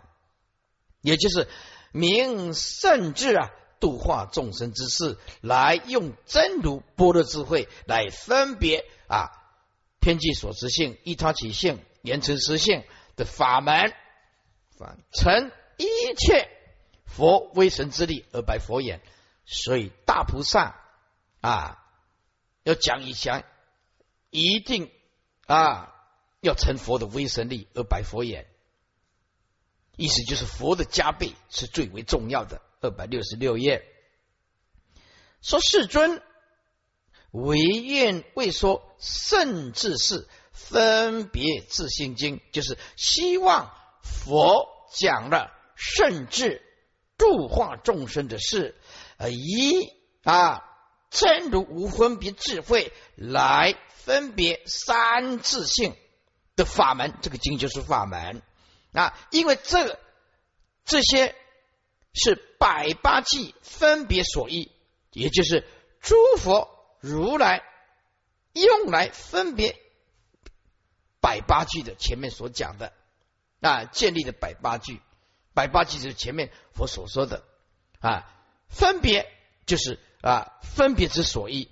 [1.02, 1.48] 也就是
[1.92, 9.32] 明圣智啊，度化众生之事，来用真如般若智慧来分别啊
[10.00, 12.84] 偏计所知性、一他起性、连成实性。
[13.16, 13.94] 的法门，
[15.12, 16.50] 成一切
[17.04, 19.02] 佛威神之力而拜佛言，
[19.44, 20.80] 所以大菩萨
[21.42, 21.86] 啊，
[22.64, 23.44] 要讲一讲，
[24.30, 24.90] 一定
[25.48, 25.94] 啊
[26.40, 28.48] 要成佛的威神力而拜佛眼，
[29.98, 32.62] 意思就是佛的加倍是最为重要的。
[32.82, 33.84] 二百六十六页
[35.42, 36.22] 说世尊
[37.32, 40.28] 唯愿未说甚至是。
[40.52, 46.62] 分别自性经就是希望佛讲了甚至
[47.18, 48.76] 度化众生的事，
[49.18, 49.90] 呃，一
[50.22, 50.62] 啊
[51.10, 55.96] 真如无分别智慧来分别三自性
[56.58, 58.44] 的法门，这个经就是法门
[58.92, 59.98] 啊，因为这
[60.84, 61.34] 这些
[62.14, 64.72] 是百八计分别所依，
[65.12, 65.66] 也就是
[66.00, 66.70] 诸佛
[67.00, 67.64] 如来
[68.54, 69.76] 用来分别。
[71.22, 72.94] 百八句的前面所讲的
[73.62, 75.02] 啊，建立的百八句，
[75.54, 77.44] 百八句是前面佛所说的
[78.00, 78.26] 啊，
[78.68, 79.30] 分别
[79.66, 81.70] 就是啊，分别之所依。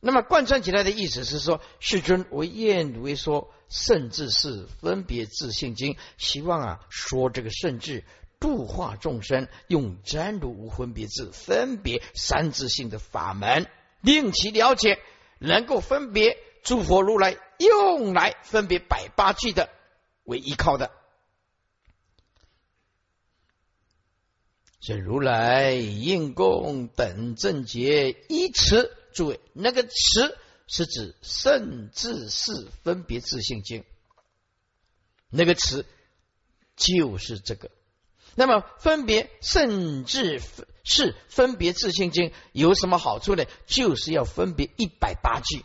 [0.00, 8.04] 那么贯穿起来的意思是说，世尊为愿为说，甚至是分别自性经，希望啊说这个甚至
[8.38, 13.70] 度化众生，用真如无分别智分别三自性的法门，
[14.00, 14.98] 令其了解，
[15.38, 16.38] 能够分别。
[16.62, 19.70] 诸佛如来用来分别百八句的
[20.24, 20.90] 为依靠的，
[24.80, 33.84] 所以如来应供等正觉一词，诸位那个词是指圣智是分别自性经，
[35.30, 35.86] 那个词
[36.74, 37.70] 就是这个。
[38.36, 40.40] 那么分别甚至
[40.84, 43.44] 是分别自性经有什么好处呢？
[43.66, 45.64] 就是要分别一百八句。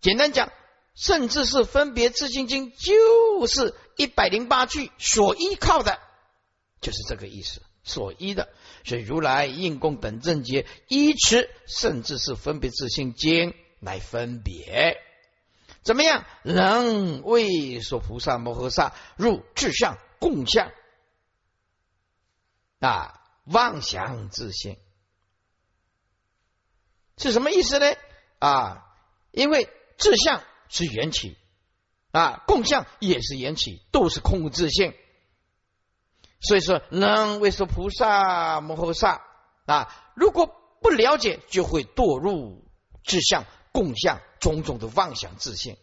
[0.00, 0.52] 简单讲，
[0.94, 5.98] 甚至是分别自性经，就是一百零八句所依靠的，
[6.82, 7.62] 就是这个意思。
[7.86, 8.48] 所依的，
[8.84, 14.96] 所以如来应供等正觉依持，甚至是分别自性经来分别，
[15.82, 16.24] 怎么样？
[16.42, 20.72] 能为所菩萨摩诃萨入智相共相
[22.84, 24.78] 啊，妄想自性
[27.16, 27.86] 是什么意思呢？
[28.38, 28.96] 啊，
[29.30, 29.68] 因为。
[29.96, 31.38] 志向是缘起
[32.10, 34.92] 啊，共相也是缘起，都是空无自性
[36.40, 39.22] 所以说，能为说菩萨摩诃萨
[39.66, 40.48] 啊，如果
[40.82, 42.68] 不了解，就会堕入
[43.04, 45.76] 志向、共相种种的妄想自信。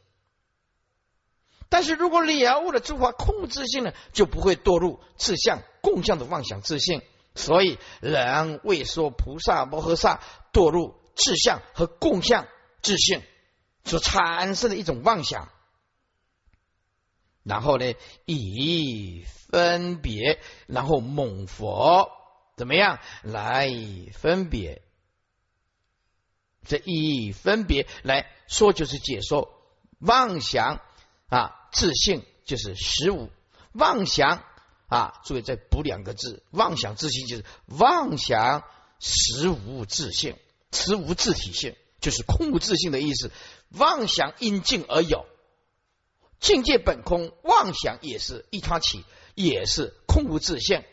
[1.69, 7.01] 但是如果了悟了诸法空自性呢，就不会堕入志向、共相的妄想自信。
[7.33, 12.45] 所以，人为说菩萨摩诃萨堕入自相和共相
[12.81, 13.21] 自信
[13.85, 15.49] 所产生的一种妄想。
[17.43, 22.11] 然后呢，以分别，然后猛佛
[22.57, 23.69] 怎么样来
[24.13, 24.81] 分别？
[26.63, 29.51] 这以分别来说，就是解说
[29.99, 30.81] 妄想
[31.29, 33.31] 啊，自信就是实无
[33.71, 34.43] 妄想
[34.91, 35.21] 啊。
[35.23, 38.63] 注意再补两个字，妄想自性就是妄想
[38.99, 40.37] 实无自性，
[40.71, 43.31] 实无自体性，就是空无自性的意思。
[43.69, 45.25] 妄想因境而有。
[46.39, 50.83] 境界本空，妄想也是一他起，也是空无自性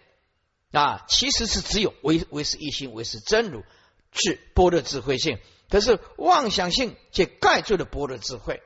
[0.72, 1.06] 啊。
[1.08, 3.64] 其实是只有唯唯是一心，唯是真如，
[4.12, 5.38] 是般若智慧性。
[5.70, 8.62] 可是妄想性却盖住了般若智慧。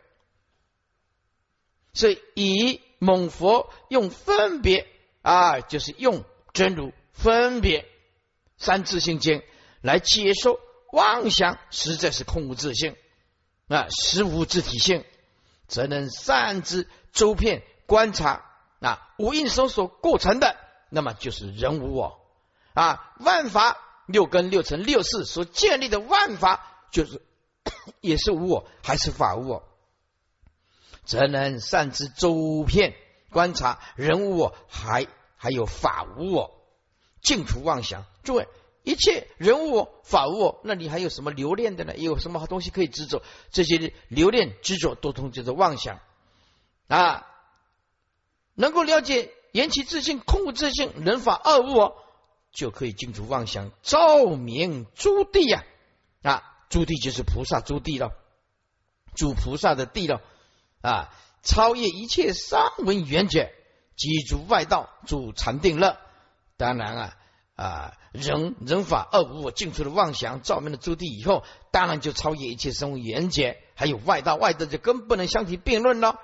[1.94, 4.88] 所以以猛佛用分别
[5.22, 7.88] 啊，就是用真如分别
[8.58, 9.42] 三自性经
[9.80, 10.60] 来解说
[10.92, 12.96] 妄想，实在是空无自性
[13.68, 15.04] 啊，实无自体性。
[15.68, 18.44] 则能善知周遍观察
[18.80, 20.54] 啊，五蕴搜索构成的，
[20.90, 22.20] 那么就是人无我
[22.74, 27.22] 啊，万法六根六尘六识所建立的万法，就是
[28.02, 29.66] 也是无我，还是法无我？
[31.06, 32.94] 则能善知周遍
[33.32, 36.62] 观察人无我，还还有法无我，
[37.20, 38.04] 净除妄想。
[38.22, 38.46] 诸位。
[38.84, 41.96] 一切人物法物，那你还有什么留恋的呢？
[41.96, 43.22] 有什么好东西可以执着？
[43.52, 46.00] 这些留恋执着都通叫做妄想
[46.88, 47.28] 啊！
[48.54, 51.92] 能够了解言其自性、空无自性、人法二物，
[52.50, 55.62] 就可以进除妄想，照明诸地呀！
[56.22, 58.10] 啊，诸地就是菩萨诸地了，
[59.14, 60.20] 诸菩萨的地了
[60.80, 61.14] 啊！
[61.42, 63.52] 超越一切三文缘觉，
[63.96, 65.96] 即诸外道，诸禅定乐。
[66.56, 67.16] 当然啊。
[67.54, 76.18] 啊，人人法二无我，进出了妄想，照明了诸地以后，当然就超越一切生物缘结，还有外道，外道就更不能相提并论了。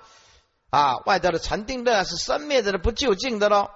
[0.70, 3.68] 啊，外道的禅定乐是生灭的不究竟的喽。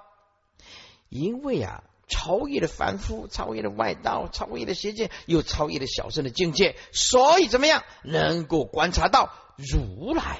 [1.09, 10.39] 因为啊，超越了凡夫，超越了外道，超越了邪见，又超越了小圣的境界，所以怎么样能够观察到如来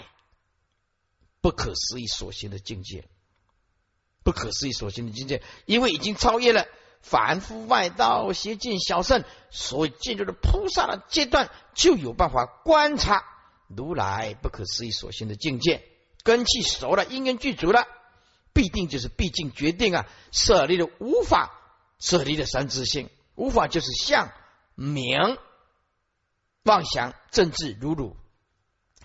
[1.44, 3.04] 不可思议所行的境界，
[4.24, 6.66] 不可思议所行的境界，因为已经超越了。
[7.02, 13.26] 凡夫外道邪见小圣，所以进入了菩萨的阶段，就有办法观察
[13.68, 15.86] 如来不可思议所行的境界。
[16.24, 17.86] 根气熟了，因缘具足了，
[18.54, 21.52] 必定就是毕竟决定啊，舍离了无法，
[22.00, 23.10] 舍离了三自性。
[23.36, 24.32] 无法就是相、
[24.76, 25.38] 名、
[26.64, 28.16] 妄想、政治、如汝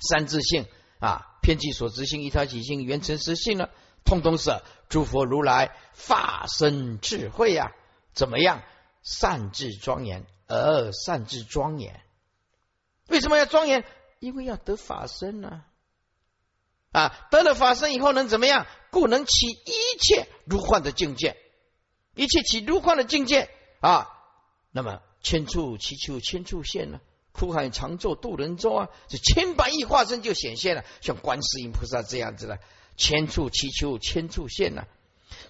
[0.09, 0.67] 三自性
[1.01, 3.71] 啊，偏计所执性、一他起性、缘成实性呢，
[4.05, 4.51] 通通是
[4.91, 7.73] 诸佛如来法身智慧呀。
[8.13, 8.63] 怎么样？
[9.03, 12.03] 善智庄严，而善智庄严，
[13.07, 13.87] 为什么要庄严？
[14.19, 15.65] 因为要得法身呢。
[16.93, 18.67] 啊，得了法身以后能怎么样？
[18.91, 21.39] 故能起一切如幻的境界，
[22.15, 23.49] 一切起如幻的境界
[23.81, 24.07] 啊。
[24.71, 27.01] 那么千处祈求千处现呢？
[27.39, 32.59] 苦海常作渡人舟啊，这千百亿化身就显现了，像观世音菩萨这样子的，
[32.97, 34.83] 千处祈求千处现呢。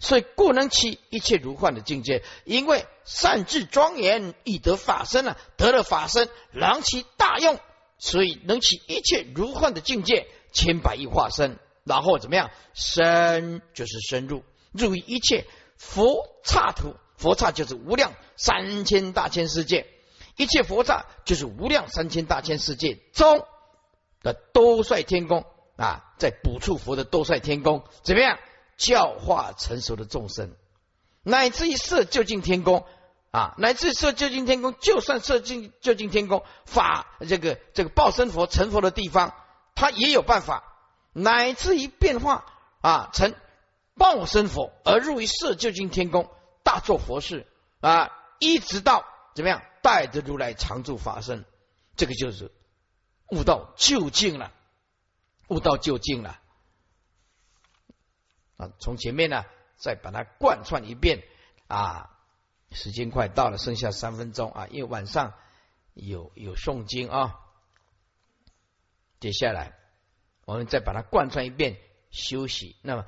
[0.00, 7.58] 所以故能起一切如幻的境界，因为善智庄严易得法身啊，得了法身，能其大用，
[7.98, 12.50] 所以能起一切如幻的境界，千百亿化身，然后怎么样？
[12.74, 15.46] 深就是深入，入于一切
[15.76, 19.86] 佛刹土，佛刹就是无量三千大千世界，
[20.38, 23.44] 一切佛刹就是无量三千大千世界中
[24.22, 25.44] 的多帅天宫
[25.76, 28.38] 啊，在补处佛的多帅天宫怎么样？
[28.76, 30.54] 教化成熟的众生，
[31.24, 32.86] 乃至于设究竟天宫
[33.32, 39.34] 啊，乃至设究竟天宫，就算设究究竟天宫法这个这个报身佛成佛的地方，
[39.74, 40.62] 他也有办法，
[41.12, 42.46] 乃至于变化
[42.80, 43.34] 啊成
[43.96, 46.30] 报身佛而入于设究竟天宫，
[46.62, 47.48] 大做佛事
[47.80, 49.60] 啊，一直到怎么样？
[49.88, 51.46] 带着如来常住法身，
[51.96, 52.52] 这个就是
[53.30, 54.52] 悟道究竟了，
[55.48, 56.38] 悟道究竟了。
[58.58, 59.46] 啊，从前面呢，
[59.78, 61.24] 再把它贯穿一遍
[61.68, 62.14] 啊。
[62.70, 65.32] 时间快到了，剩下三分钟啊，因为晚上
[65.94, 67.40] 有有诵经啊。
[69.20, 69.72] 接下来
[70.44, 71.80] 我们再把它贯穿一遍，
[72.10, 72.76] 休息。
[72.82, 73.06] 那么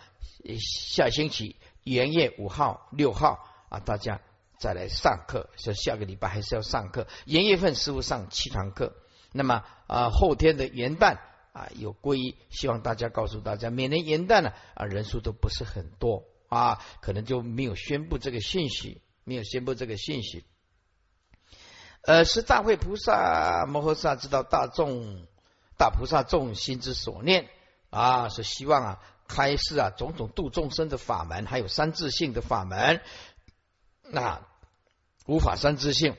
[0.94, 4.22] 下星期元月五号、六号啊，大家
[4.60, 5.50] 再来上课。
[5.56, 7.08] 所以下个礼拜还是要上课。
[7.24, 8.94] 元月份师傅上七堂课，
[9.32, 11.18] 那么啊，后天的元旦
[11.52, 20.44] 啊有皈依，希望大家告诉大家，每年元旦呢啊人数都不是很多啊，可能就没有宣布这个信息，没有宣布这个信息。
[22.02, 25.26] 呃，是大会菩萨摩诃萨知道大众
[25.76, 27.48] 大菩萨众心之所念
[27.90, 33.00] 啊，是希望啊开示啊种种度众生的法门，还有三自性的法门。
[34.02, 34.46] 那
[35.30, 36.16] 无法三自性，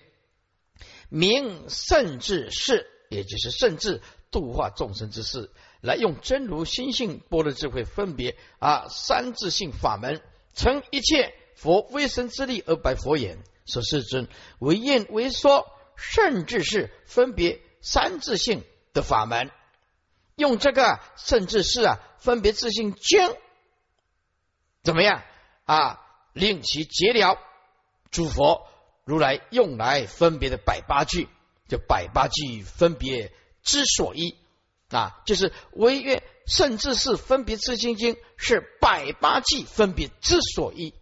[1.09, 4.01] 明甚至是，也就是甚至
[4.31, 5.51] 度化众生之事，
[5.81, 10.21] 来用真如心性波的智慧分别啊三自性法门，
[10.53, 13.43] 成一切佛威神之力而白佛言。
[13.65, 19.51] 说世尊为验为说，甚至是分别三自性的法门，
[20.35, 23.35] 用这个甚至是啊分别自性经，
[24.83, 25.21] 怎么样
[25.65, 25.99] 啊？
[26.31, 27.37] 令其结了
[28.09, 28.70] 诸佛
[29.03, 31.27] 如来用来分别的百八句，
[31.67, 33.33] 就百八句分别
[33.63, 34.35] 之所依。
[34.89, 40.93] 啊，就是唯愿甚至是分别之心经是百八句分别之所依，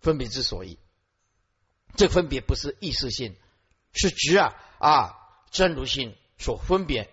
[0.00, 0.76] 分别之所依。
[1.94, 3.36] 这分别不是意识性，
[3.92, 5.14] 是指啊啊
[5.52, 7.08] 真如心所分别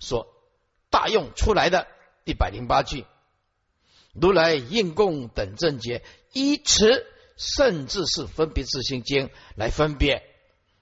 [0.00, 0.34] 所
[0.90, 1.86] 大用出来的
[2.24, 3.06] 一百零八句，
[4.14, 6.02] 如来应供等正觉，
[6.32, 7.06] 依此
[7.36, 10.22] 甚至是分别自性经来分别，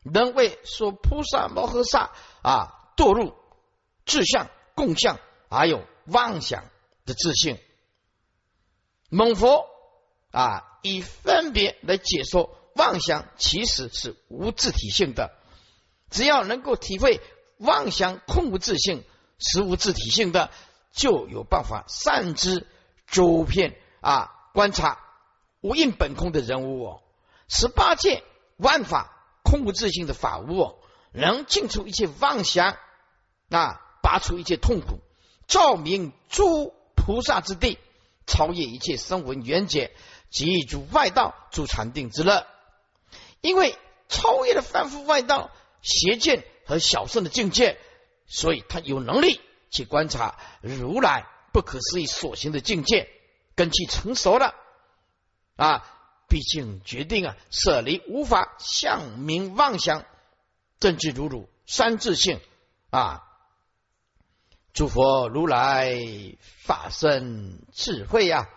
[0.03, 3.35] 能为说菩萨摩诃萨啊堕入
[4.05, 6.65] 志相共相还有妄想
[7.05, 7.59] 的自性，
[9.09, 9.67] 蒙佛
[10.31, 12.59] 啊以分别来解说。
[12.75, 15.31] 妄想其实是无自体性的，
[16.09, 17.21] 只要能够体会
[17.59, 19.05] 妄想空无自性、
[19.39, 20.51] 实无自体性的，
[20.91, 22.67] 就有办法善知
[23.07, 25.05] 周遍啊观察
[25.63, 27.03] 无印本空的人物哦，
[27.49, 28.23] 十八界
[28.57, 29.11] 万法
[29.43, 30.79] 空无自性的法物哦，
[31.13, 32.77] 能尽出一切妄想
[33.49, 34.99] 啊，拔除一切痛苦，
[35.47, 37.79] 照明诸菩萨之地，
[38.27, 39.95] 超越一切声闻缘解，
[40.31, 42.47] 及诸外道诸禅定之乐。
[43.41, 43.77] 因为
[44.09, 45.51] 超越了凡夫外道
[45.81, 47.79] 邪见和小圣的境界，
[48.27, 49.41] 所以他有能力
[49.71, 53.09] 去观察如来不可思议所行的境界，
[53.55, 54.55] 根器成熟了
[55.57, 55.85] 啊！
[56.29, 60.07] 毕竟决定啊，舍离无法向明妄想，
[60.81, 62.41] 正知如如三自性
[62.89, 63.23] 啊！
[64.73, 66.01] 诸佛如来
[66.41, 68.49] 法身智慧呀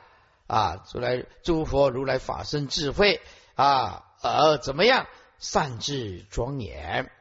[0.48, 0.86] 啊！
[0.94, 3.20] 如来诸佛如来法身智慧
[3.56, 4.06] 啊！
[4.22, 7.12] 而怎么样善智庄严？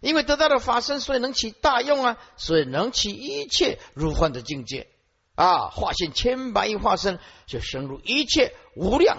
[0.00, 4.90] 因为得到了法身，所以能起大用啊，所以能起一切如幻的境界
[5.34, 9.18] 啊，化现千百亿化身，就深入一切无量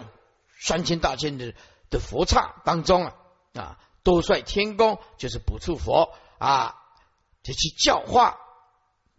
[0.59, 1.53] 三千大千的
[1.89, 3.13] 的佛刹当中啊
[3.53, 6.75] 啊，多率天宫就是补处佛啊，
[7.43, 8.37] 就去教化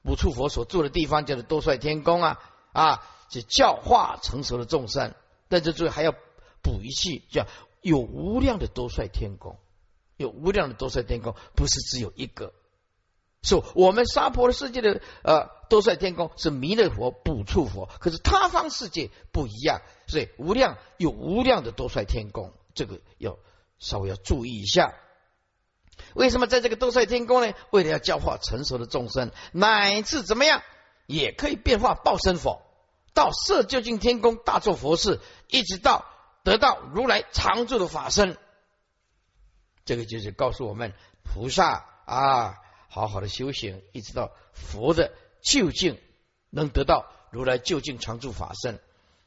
[0.03, 2.41] 补处佛所住的地方，叫做多率天宫啊
[2.73, 5.15] 啊，就教化成熟的众生，
[5.49, 6.13] 但这最后还要
[6.63, 7.47] 补一句叫。
[7.83, 9.61] 有无量的多帅天宫，
[10.17, 12.53] 有无量的多帅天宫，不是只有一个。
[13.47, 23.39] 说我们娑婆的世界的呃多帅天宫是弥勒佛补处佛，可是他方世界不一样，所以无量有无量的多帅天宫，这个要
[23.79, 24.93] 稍微要注意一下。
[26.15, 27.55] 为什么在这个多帅天宫呢？
[27.71, 30.63] 为了要教化成熟的众生，乃至怎么样
[31.07, 32.63] 也可以变化报身佛，
[33.15, 36.05] 到色究竟天宫大做佛事，一直到。
[36.45, 38.37] 得到如来常住的法身，
[39.85, 40.93] 这个就是告诉我们
[41.25, 42.55] 菩萨啊，
[42.97, 46.01] 好好的修行，一直到佛的究竟
[46.49, 48.81] 能得到如来究竟常住法身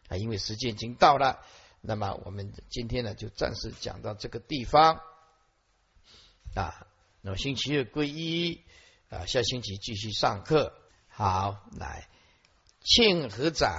[0.07, 0.17] 啊。
[0.17, 1.39] 因为时间已经到了，
[1.79, 4.99] 那么我们今天呢就暂时讲到这个地方
[6.55, 6.87] 啊。
[7.21, 8.63] 那么星期二皈依
[9.09, 10.73] 啊，下星期继续上课。
[11.07, 12.09] 好，来
[12.81, 13.69] 庆和长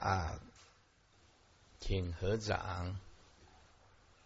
[0.00, 0.38] 啊。
[1.78, 3.00] 请合掌。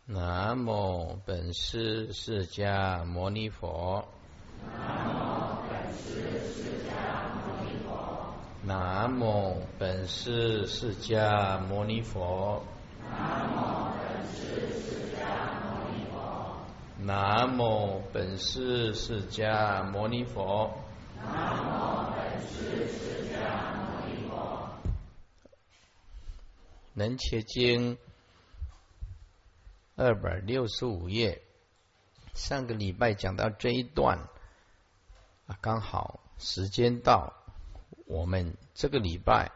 [0.07, 4.09] 南无本师释迦牟尼佛。
[4.67, 6.89] 南无本师释迦
[7.39, 8.25] 牟尼佛。
[8.63, 12.63] 南无本师释迦牟尼佛。
[13.07, 15.43] 南无本师释迦
[15.73, 16.57] 牟尼佛。
[16.99, 20.71] 南无本师释迦牟尼佛。
[21.27, 22.99] 南无本师释
[23.31, 23.45] 迦。
[26.97, 27.99] 能切经
[29.97, 31.43] 二百六十五页，
[32.35, 34.29] 上个礼拜讲到这一段
[35.47, 37.33] 啊，刚好时间到，
[38.07, 39.53] 我们这个礼拜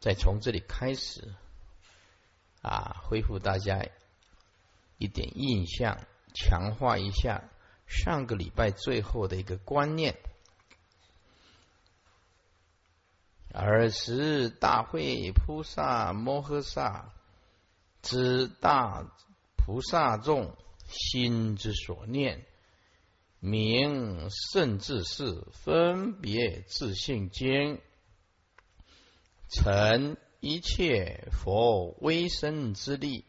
[0.00, 1.34] 再从这里开始
[2.62, 3.84] 啊，恢复大家
[4.98, 5.98] 一点印象，
[6.32, 7.42] 强化一下
[7.86, 10.16] 上个礼拜最后的一个观念。
[13.52, 17.12] 尔时大会菩萨摩诃萨
[18.02, 19.04] 之大
[19.56, 20.56] 菩萨众
[20.88, 22.44] 心之所念，
[23.44, 27.78] 名甚至是分别自性经，
[29.50, 33.26] 成一切佛威身之力，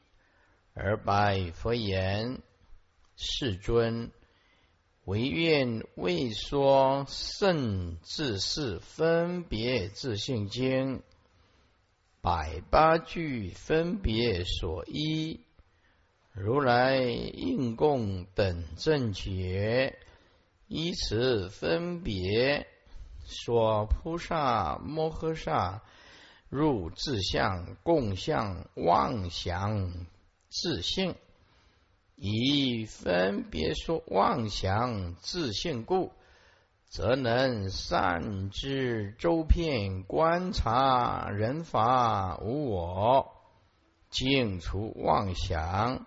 [0.73, 2.41] 而拜佛言
[3.17, 4.11] ：“世尊。”
[5.03, 11.03] 唯愿未说圣至是分别自性经
[12.21, 15.41] 百八句分别所依，
[16.31, 19.99] 如来应供等正觉，
[20.67, 22.67] 依此分别
[23.25, 25.83] 说菩萨摩诃萨
[26.49, 29.91] 入自相共相妄想
[30.49, 31.15] 自性。
[32.15, 36.13] 以分别说妄想自性故，
[36.87, 43.33] 则能善知周遍观察人法无我，
[44.09, 46.05] 净除妄想，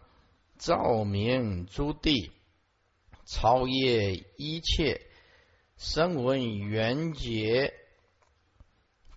[0.56, 2.32] 照明诸地，
[3.30, 5.02] 超越一切
[5.76, 7.74] 声闻缘觉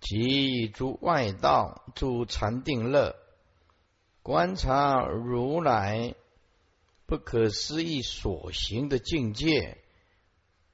[0.00, 3.16] 及诸外道诸禅定乐，
[4.22, 6.14] 观察如来。
[7.04, 9.76] 不可思议所行的境界，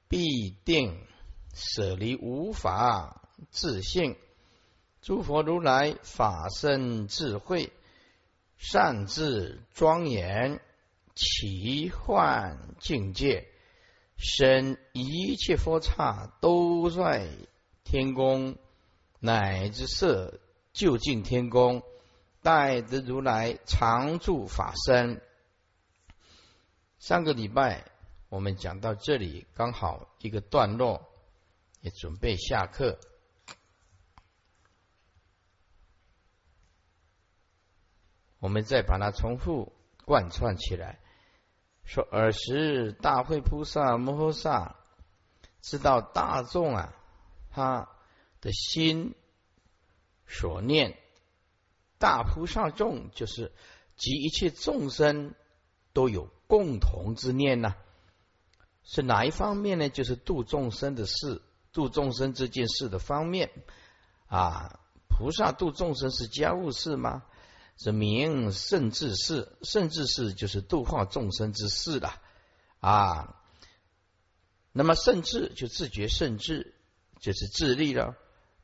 [0.07, 1.05] 必定
[1.53, 4.15] 舍离无法自性。
[5.01, 7.73] 诸佛如来法身智慧，
[8.57, 10.61] 善智庄严，
[11.19, 13.45] 奇幻境界，
[14.15, 17.27] 生一切佛刹都在
[17.83, 18.55] 天宫，
[19.19, 20.39] 乃至设
[20.71, 21.83] 就近天宫，
[22.41, 25.21] 待得如来常住法身。
[26.99, 27.83] 上个礼拜
[28.29, 31.05] 我们讲到这里，刚好一个段落，
[31.81, 32.97] 也准备下课。
[38.39, 39.73] 我们再把它重复
[40.05, 40.97] 贯穿起来，
[41.89, 44.75] 说：尔时大会菩萨摩诃萨
[45.59, 46.93] 知道大众啊，
[47.49, 47.89] 他
[48.41, 49.15] 的心
[50.27, 50.99] 所念，
[51.97, 53.51] 大菩萨众就是
[53.95, 55.33] 及一切众生
[55.91, 56.29] 都有。
[56.45, 57.75] 共同之念呢，
[58.83, 59.87] 是哪一方面呢？
[59.87, 63.51] 就是度众生的事，度众生这件事的方面
[64.27, 64.79] 啊。
[65.09, 67.23] 菩萨度众生是家务事吗？
[67.79, 72.21] 是名甚至是甚至是就是度化众生之事了
[72.79, 73.35] 啊。
[74.71, 76.75] 那么甚至就自觉甚至，
[77.19, 78.15] 就是自利了。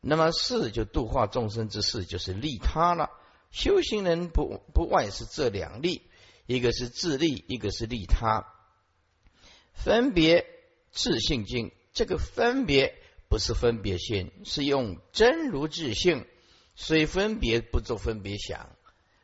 [0.02, 3.10] 那么事就度化众生之事，就是利他了。
[3.52, 6.04] 修行人不不外是这两利。
[6.46, 8.46] 一个是自利，一个是利他，
[9.74, 10.46] 分别
[10.92, 11.72] 自性经。
[11.92, 12.96] 这个分别
[13.30, 16.28] 不是分别心，是用真如自性，
[16.76, 18.75] 所以分别不做分别想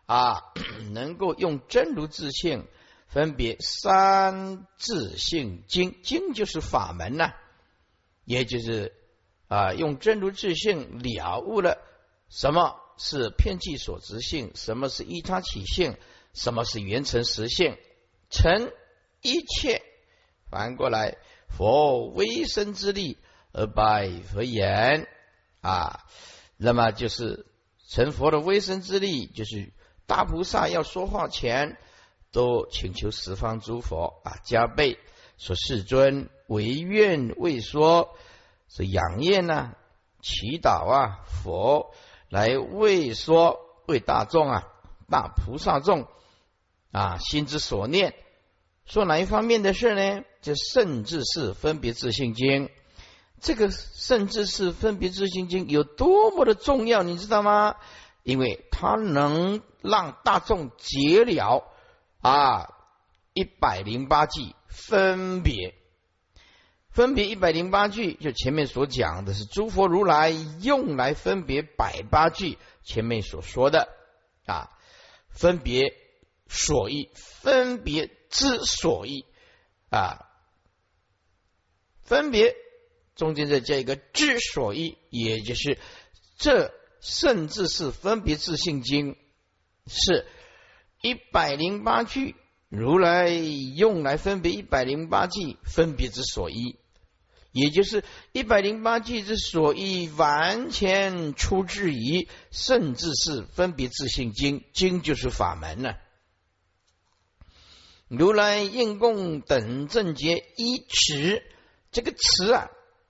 [0.05, 0.41] 啊，
[0.91, 2.67] 能够用真如自性
[3.07, 7.33] 分别三自性经，经就是法门呐，
[8.25, 8.93] 也就是
[9.47, 11.77] 啊，用真如自性了悟了
[12.29, 15.97] 什么是偏计所执性，什么是依他起性。
[16.33, 17.77] 什么是缘成实性？
[18.29, 18.71] 成
[19.21, 19.81] 一切，
[20.49, 21.17] 反过来，
[21.49, 23.17] 佛威身之力
[23.51, 25.09] 而拜佛言
[25.59, 26.05] 啊，
[26.55, 27.47] 那么就是
[27.89, 29.73] 成佛的威身之力，就是
[30.11, 31.77] 大菩萨要说话前，
[32.33, 34.99] 都请求十方诸佛啊加倍
[35.37, 38.13] 说世尊唯愿未说，
[38.67, 39.71] 是仰宴呐，
[40.21, 41.93] 祈祷啊，佛
[42.27, 43.57] 来为说
[43.87, 44.67] 为大众啊，
[45.09, 46.05] 大菩萨众。
[46.91, 48.13] 啊，心之所念，
[48.85, 50.25] 说哪一方面的事呢？
[50.41, 52.69] 就甚至是分别自性经，
[53.39, 57.77] 这个甚至是分别自性经有多么的重要，你知道吗？
[58.23, 61.63] 因为它能让大众解了
[62.21, 62.73] 啊
[63.33, 65.75] 一百零八句分别，
[66.89, 73.89] 分别一百零八句，就前面所讲的是诸佛如来用来分别百八句，前面所说的
[74.45, 74.69] 啊
[75.29, 75.97] 分别。
[76.53, 79.25] 所依分别之所依
[79.89, 80.27] 啊，
[82.01, 82.57] 分别
[83.15, 85.79] 中间再加一个之所依，也就是
[86.37, 89.17] 这甚至是分别自性经
[89.87, 90.25] 是
[91.01, 92.35] 一百零八句，
[92.69, 96.77] 如来用来分别一百零八句分别之所依，
[97.51, 105.95] 也就是一百零八计之所依完全出自于甚至是分别自性经，经就是法门呢。
[108.07, 111.41] 如来应供等正觉一词，
[111.91, 112.69] 这个词啊，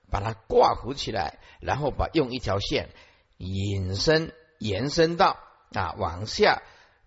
[0.10, 2.90] 把它挂糊起来，然后把用一条线
[3.42, 5.38] 引申延伸到
[5.72, 6.62] 啊往下，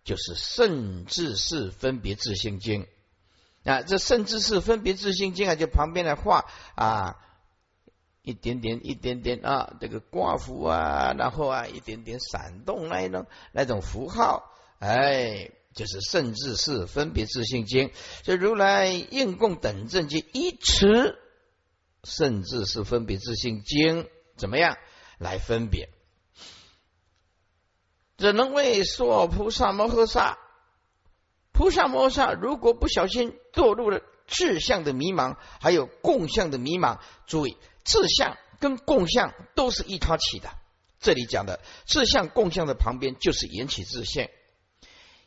[0.04, 2.86] 就是甚至是分别自性经
[3.64, 7.20] 啊，这甚至是分别自性经啊，就旁边的画啊。
[8.26, 17.90] 一点点，一点点啊，这个挂符啊，然后啊，一点点闪动那一种那种符号，哎，就是甚至是分别自性经，
[18.22, 21.18] 这如来应供等正经一词，
[22.02, 24.08] 甚至是分别自性经，
[24.38, 24.78] 怎么样
[25.18, 25.90] 来分别？
[28.16, 30.38] 只能为说菩萨摩诃萨，
[31.52, 37.56] 菩萨摩诃萨如果不小心堕入了智相的迷茫，还有共相的迷茫，注意。
[37.84, 40.48] 自相跟共相都是一他起的，
[40.98, 44.30] 这里讲的自相共相的旁边就是缘起自性，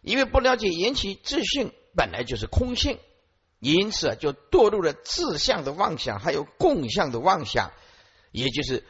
[0.02, 2.98] 因为不了解缘起自性本来就是空性，
[3.60, 7.72] 因此啊就堕入了自相的妄想，还有共相的妄想，
[8.32, 8.84] 也就是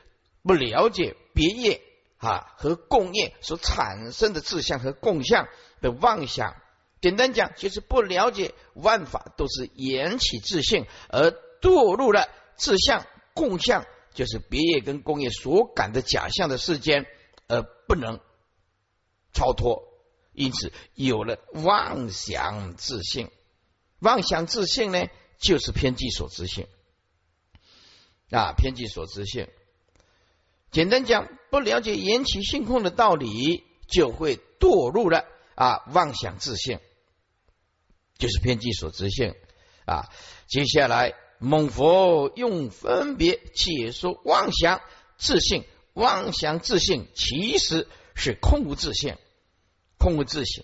[0.43, 1.81] 不了解别业
[2.17, 5.47] 啊和共业所产生的自相和共相
[5.81, 6.55] 的妄想。
[6.99, 11.29] 简单讲，就是不了解万法都是缘起自性，而
[11.61, 13.05] 堕入了自相。
[13.35, 17.05] 共相就是别业跟共业所感的假象的世间，
[17.47, 18.19] 而不能
[19.31, 19.83] 超脱，
[20.33, 23.29] 因此有了妄想自性。
[23.99, 25.05] 妄想自性呢，
[25.37, 26.67] 就是偏激所知性
[28.31, 29.47] 啊，偏激所知性。
[30.71, 35.25] 简单讲，不了解缘起性空的道理，就会堕入了
[35.55, 36.79] 啊妄想自性，
[38.17, 39.35] 就是偏激所知性
[39.85, 40.09] 啊。
[40.47, 41.13] 接下来。
[41.39, 44.81] 蒙佛用分别解说妄想
[45.19, 49.17] 自性，妄想自性其实是空无自性，
[49.99, 50.63] 空无自性，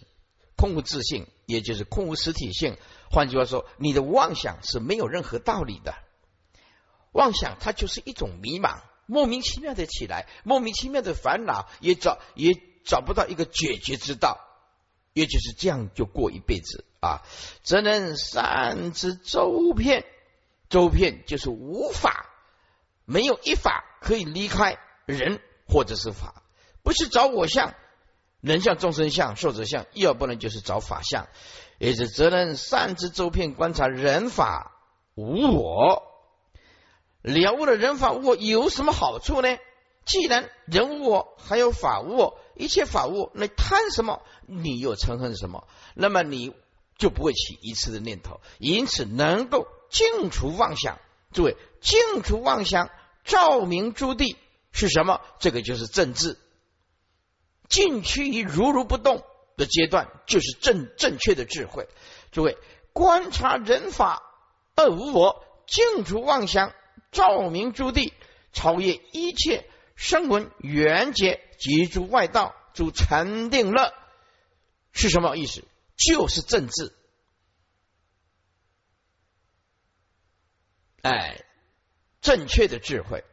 [0.57, 2.75] 空无自性，也就是空无实体性。
[3.11, 5.93] 换句话说，你的妄想是没有任何道理的，
[7.11, 12.51] 妄想它就是一种迷茫，莫名其妙的起来，莫名其妙的烦恼，也找也
[12.85, 14.39] 找不到一个解决之道，
[15.13, 17.21] 也就是这样就过一辈子啊，
[17.63, 20.05] 只能善知周遍。
[20.69, 22.31] 周遍就是无法，
[23.05, 26.41] 没有一法可以离开人或者是法，
[26.81, 27.75] 不是找我相、
[28.41, 31.27] 人相、众生相、寿者相，要不然就是找法相，
[31.77, 34.71] 也是责任善知周遍观察人法
[35.13, 36.01] 无我，
[37.23, 39.57] 了悟了人法无我有什么好处呢？
[40.05, 44.21] 既然人无我，还有法无我，一切法无我，那贪什么？
[44.45, 45.67] 你又嗔恨什么？
[45.95, 46.53] 那么你
[46.97, 49.67] 就不会起一次的念头，因此能够。
[49.89, 50.97] 净除妄想，
[51.33, 52.89] 诸位，净除妄想，
[53.23, 54.35] 照明诸地
[54.71, 55.21] 是什么？
[55.37, 56.39] 这个就是正治。
[57.69, 59.23] 进趋于如如不动
[59.55, 61.87] 的阶段，就是正正确的智慧。
[62.31, 62.57] 诸位，
[62.91, 64.23] 观察人法
[64.75, 66.73] 二无我，净除妄想，
[67.13, 68.11] 照明诸地，
[68.51, 73.93] 超越一切声闻缘觉及诸外道，诸禅定乐，
[74.91, 75.63] 是什么意思？
[75.95, 76.93] 就是政治。
[81.03, 81.45] 哎，
[82.21, 83.23] 正确的智慧，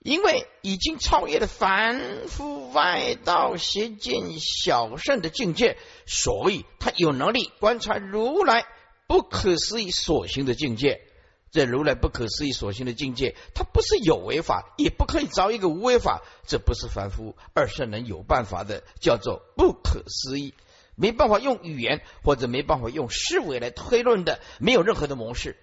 [0.00, 8.66] 因为已经超越了凡夫外道邪见小圣的境界，所以他有能力观察如来
[9.06, 11.07] 不可思议所行的境界。
[11.50, 20.54] 这如来不可思议所行的境界，它不是有为法，也不可以找一个无为法，这不是凡夫二圣人有办法的，叫做不可思议。
[20.94, 25.56] 没办法用语言或者没办法用思维来推论的，没有任何的模式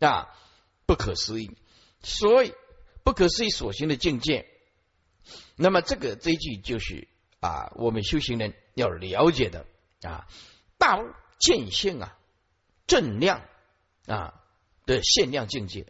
[0.00, 0.28] 啊，
[0.86, 1.54] 不可思议。
[2.02, 2.54] 所以
[3.04, 4.46] 不可思议所行的境界，
[5.56, 7.08] 那么这个这一句就是
[7.40, 9.66] 啊，我们修行人要了解的
[10.02, 10.26] 啊，
[10.78, 11.04] 大悟
[11.38, 12.16] 见性啊，
[12.86, 13.42] 正量
[14.06, 14.42] 啊
[14.84, 15.86] 的限量境界，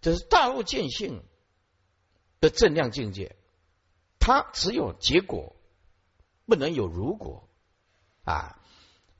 [0.00, 1.22] 这是大悟见性
[2.40, 3.36] 的正量境界。
[4.18, 5.54] 它只有结果，
[6.46, 7.48] 不能有如果
[8.24, 8.58] 啊！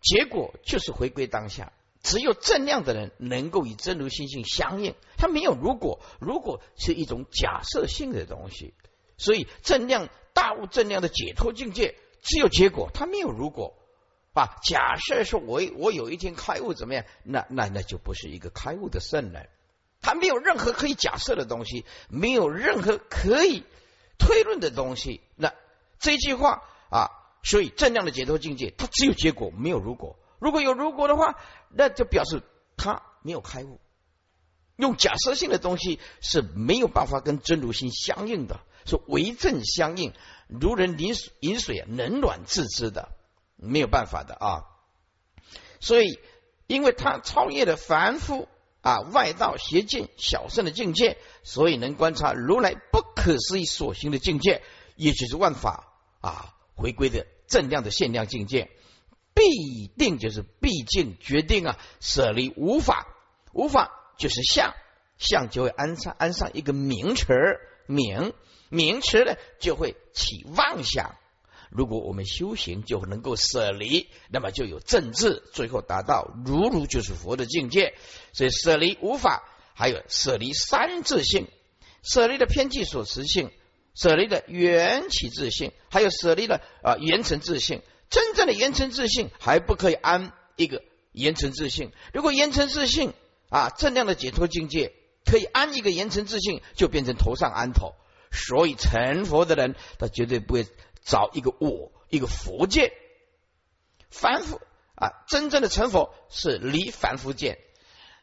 [0.01, 1.73] 结果就是回归当下，
[2.03, 4.95] 只有正量的人能够与真如心性相应。
[5.17, 8.75] 他没有如果，如果是一种假设性的东西。
[9.17, 13.77] 所以正量大悟正量的解脱境界，只有结果，它没有如果
[14.35, 14.57] 啊！
[14.63, 17.05] 假设说我我有一天开悟怎么样？
[17.23, 19.49] 那那那就不是一个开悟的圣人。
[20.01, 23.65] 他没有任何可以假设的东西，没有任何可以。
[24.17, 25.53] 推论的东西，那
[25.99, 27.11] 这句话啊，
[27.43, 30.17] 所以正量的解脱境界，它只有结果，没有如果。
[30.39, 31.35] 如果有如果的话，
[31.71, 32.43] 那就表示
[32.77, 33.81] 他没有开悟。
[34.77, 40.13] 用假设性的东西是没有办法跟真如心相应的，是为正相应，
[40.49, 43.09] 如人饮水饮水，冷暖自知的，
[43.65, 44.65] 没有办法的啊。
[45.81, 46.19] 所以，
[46.67, 48.49] 因为他超越了凡夫
[48.81, 54.63] 啊外道邪见小圣的境界，所以能观察如来不可思议所行的境界，
[54.97, 58.71] 也就是万法啊回归的正量的限量境界，
[59.35, 63.07] 必定就是毕竟决定啊舍离无法
[63.53, 64.01] 无法。
[64.17, 64.75] 就是相，
[65.19, 67.27] 相就会安上安上一个名词
[67.87, 68.33] 名
[68.69, 71.17] 名词呢，就会起妄想。
[71.75, 77.95] 如果我们修行就能够舍离，那么就有正智，最后达到如如就是佛的境界。
[78.33, 79.43] 所以舍离无法，
[79.75, 81.49] 还有舍离三自性，
[82.05, 83.51] 舍离的偏见所持性，
[83.97, 87.83] 舍离的缘起自性，还有舍离的啊缘成自性。
[88.09, 91.91] 真正的缘成自性还不可以安一个缘成自性。
[92.13, 93.13] 如果缘成自性，
[93.49, 94.93] 啊，正量的解脱境界
[95.25, 97.95] 可以安一个言成自信，就变成头上安头。
[98.31, 100.67] 所以成佛的人，他绝对不会
[101.05, 102.93] 找一个我，一个佛界。
[104.11, 104.61] 凡夫
[104.97, 107.59] 啊，真正的成佛是离凡夫见，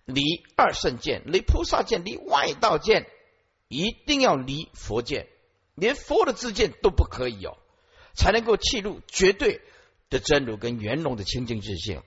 [0.05, 0.21] 离
[0.57, 3.07] 二圣见，离菩萨见，离外道见，
[3.67, 5.27] 一定要离佛见，
[5.75, 7.57] 连佛的自见都不可以有，
[8.13, 9.61] 才能够契入绝对
[10.09, 12.01] 的真如跟圆融的清净自性。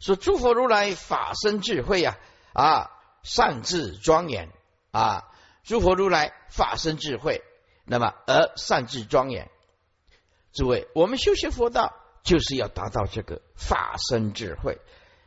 [0.00, 2.16] 说诸佛如来法身智慧呀
[2.52, 2.92] 啊
[3.24, 4.48] 善智庄严
[4.92, 5.24] 啊
[5.64, 7.42] 诸佛如来法身智慧，
[7.84, 9.50] 那么而善智庄严，
[10.58, 11.94] 诸位我们修习佛道
[12.24, 14.80] 就是要达到这个法身智慧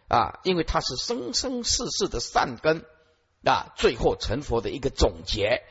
[0.09, 2.85] 啊，因为它是生生世世的善根
[3.45, 5.63] 啊，最后成佛的一个总结。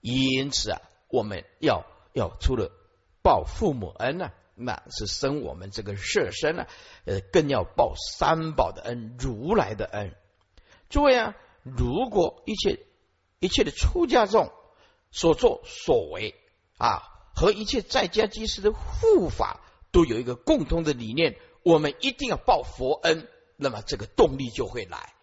[0.00, 2.72] 因此啊，我们要要除了
[3.22, 4.32] 报父母恩呢。
[4.56, 6.66] 那是生我们这个舍身呢，
[7.04, 10.16] 呃，更要报三宝的恩，如来的恩。
[10.88, 12.84] 诸位啊，如果一切
[13.38, 14.52] 一切的出家众
[15.12, 16.34] 所作所为
[16.76, 19.60] 啊，和一切在家居士的护法
[19.92, 25.14] 都有一个共同的理念，我们一定要报佛恩，那么这个动力就会来。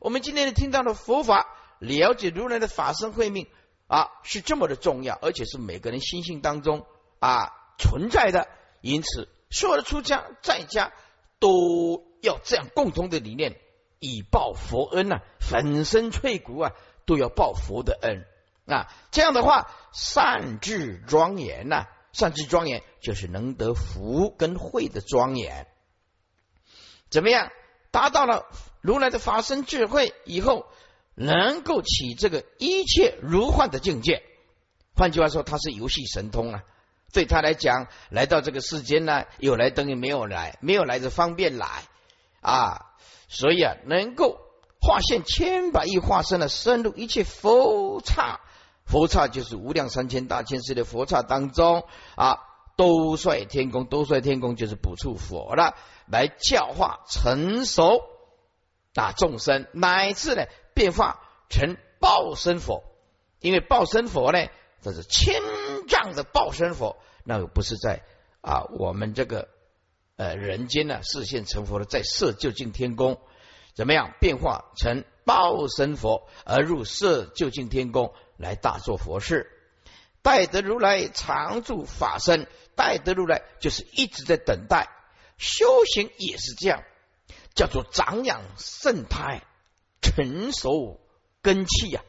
[0.00, 1.46] 我们今天听到的佛法，
[1.78, 3.48] 了解如来的法身慧命
[3.86, 6.86] 啊，是这么的重要，而且是每个人心性当中
[7.18, 8.48] 啊存在的。
[8.80, 10.94] 因此，所有的出家在家
[11.38, 13.60] 都要这样共同的理念，
[13.98, 16.72] 以报佛恩呐，粉身碎骨啊，
[17.04, 18.24] 都要报佛的恩
[18.68, 18.86] 啊。
[19.10, 25.66] 这样的话，善智庄严呐，善智庄严就是能得福跟慧的庄严。
[27.10, 27.50] 怎么样？
[27.90, 28.44] 达到了
[28.82, 30.66] 如来的法身智慧以后，
[31.14, 34.22] 能够起这个一切如幻的境界。
[34.94, 36.62] 换句话说，他是游戏神通啊。
[37.10, 41.84] 对他来讲，来到这个世间呢，有来等于没有来，没有来就方便来
[42.42, 42.92] 啊，
[43.28, 44.38] 所以啊，能够
[44.78, 48.40] 化现千百亿化身的深入一切佛刹，
[48.88, 51.84] 佛刹就是无量三千大千世的佛刹当中
[52.16, 52.40] 啊，
[52.76, 55.76] 都率天宫，都率天宫就是补处佛了，
[56.06, 58.02] 来教化成熟
[58.94, 62.82] 啊众生，乃至呢变化成报身佛，
[63.40, 64.48] 因为报身佛呢，
[64.82, 65.40] 这是千。
[65.88, 68.02] 丈的报身佛，那个不是在
[68.42, 69.48] 啊，我们这个
[70.16, 73.18] 呃人间呢，视现成佛的，在色究竟天宫。
[73.74, 74.12] 怎么样？
[74.20, 78.12] 变化成报身佛，而入色究竟天宫。
[78.38, 79.50] 来大做佛事，
[80.22, 84.88] 待得如来常住法身，待得如来就是一直在等待
[85.36, 86.82] 修行，也是这样，
[87.54, 89.42] 叫做长养圣胎，
[90.00, 91.00] 成熟
[91.42, 92.02] 根气呀。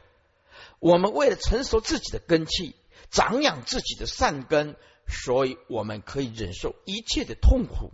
[0.78, 2.74] 我们为了成熟自己的根气。
[3.10, 4.76] 长养自己的善根，
[5.08, 7.90] 所以我们可以忍受一切的痛苦。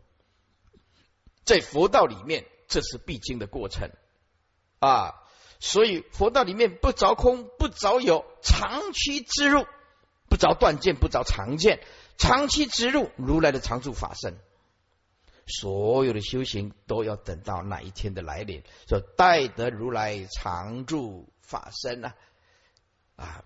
[1.43, 3.91] 在佛道里面，这是必经的过程
[4.79, 5.15] 啊！
[5.59, 9.67] 所以佛道里面不着空，不着有，长期之入，
[10.29, 11.81] 不着断见，不着常见，
[12.19, 14.39] 长期之入如来的常住法身。
[15.47, 22.15] 所有的修行都要等到那一天的来临，说待得如来常住法身呐？
[23.17, 23.45] 啊！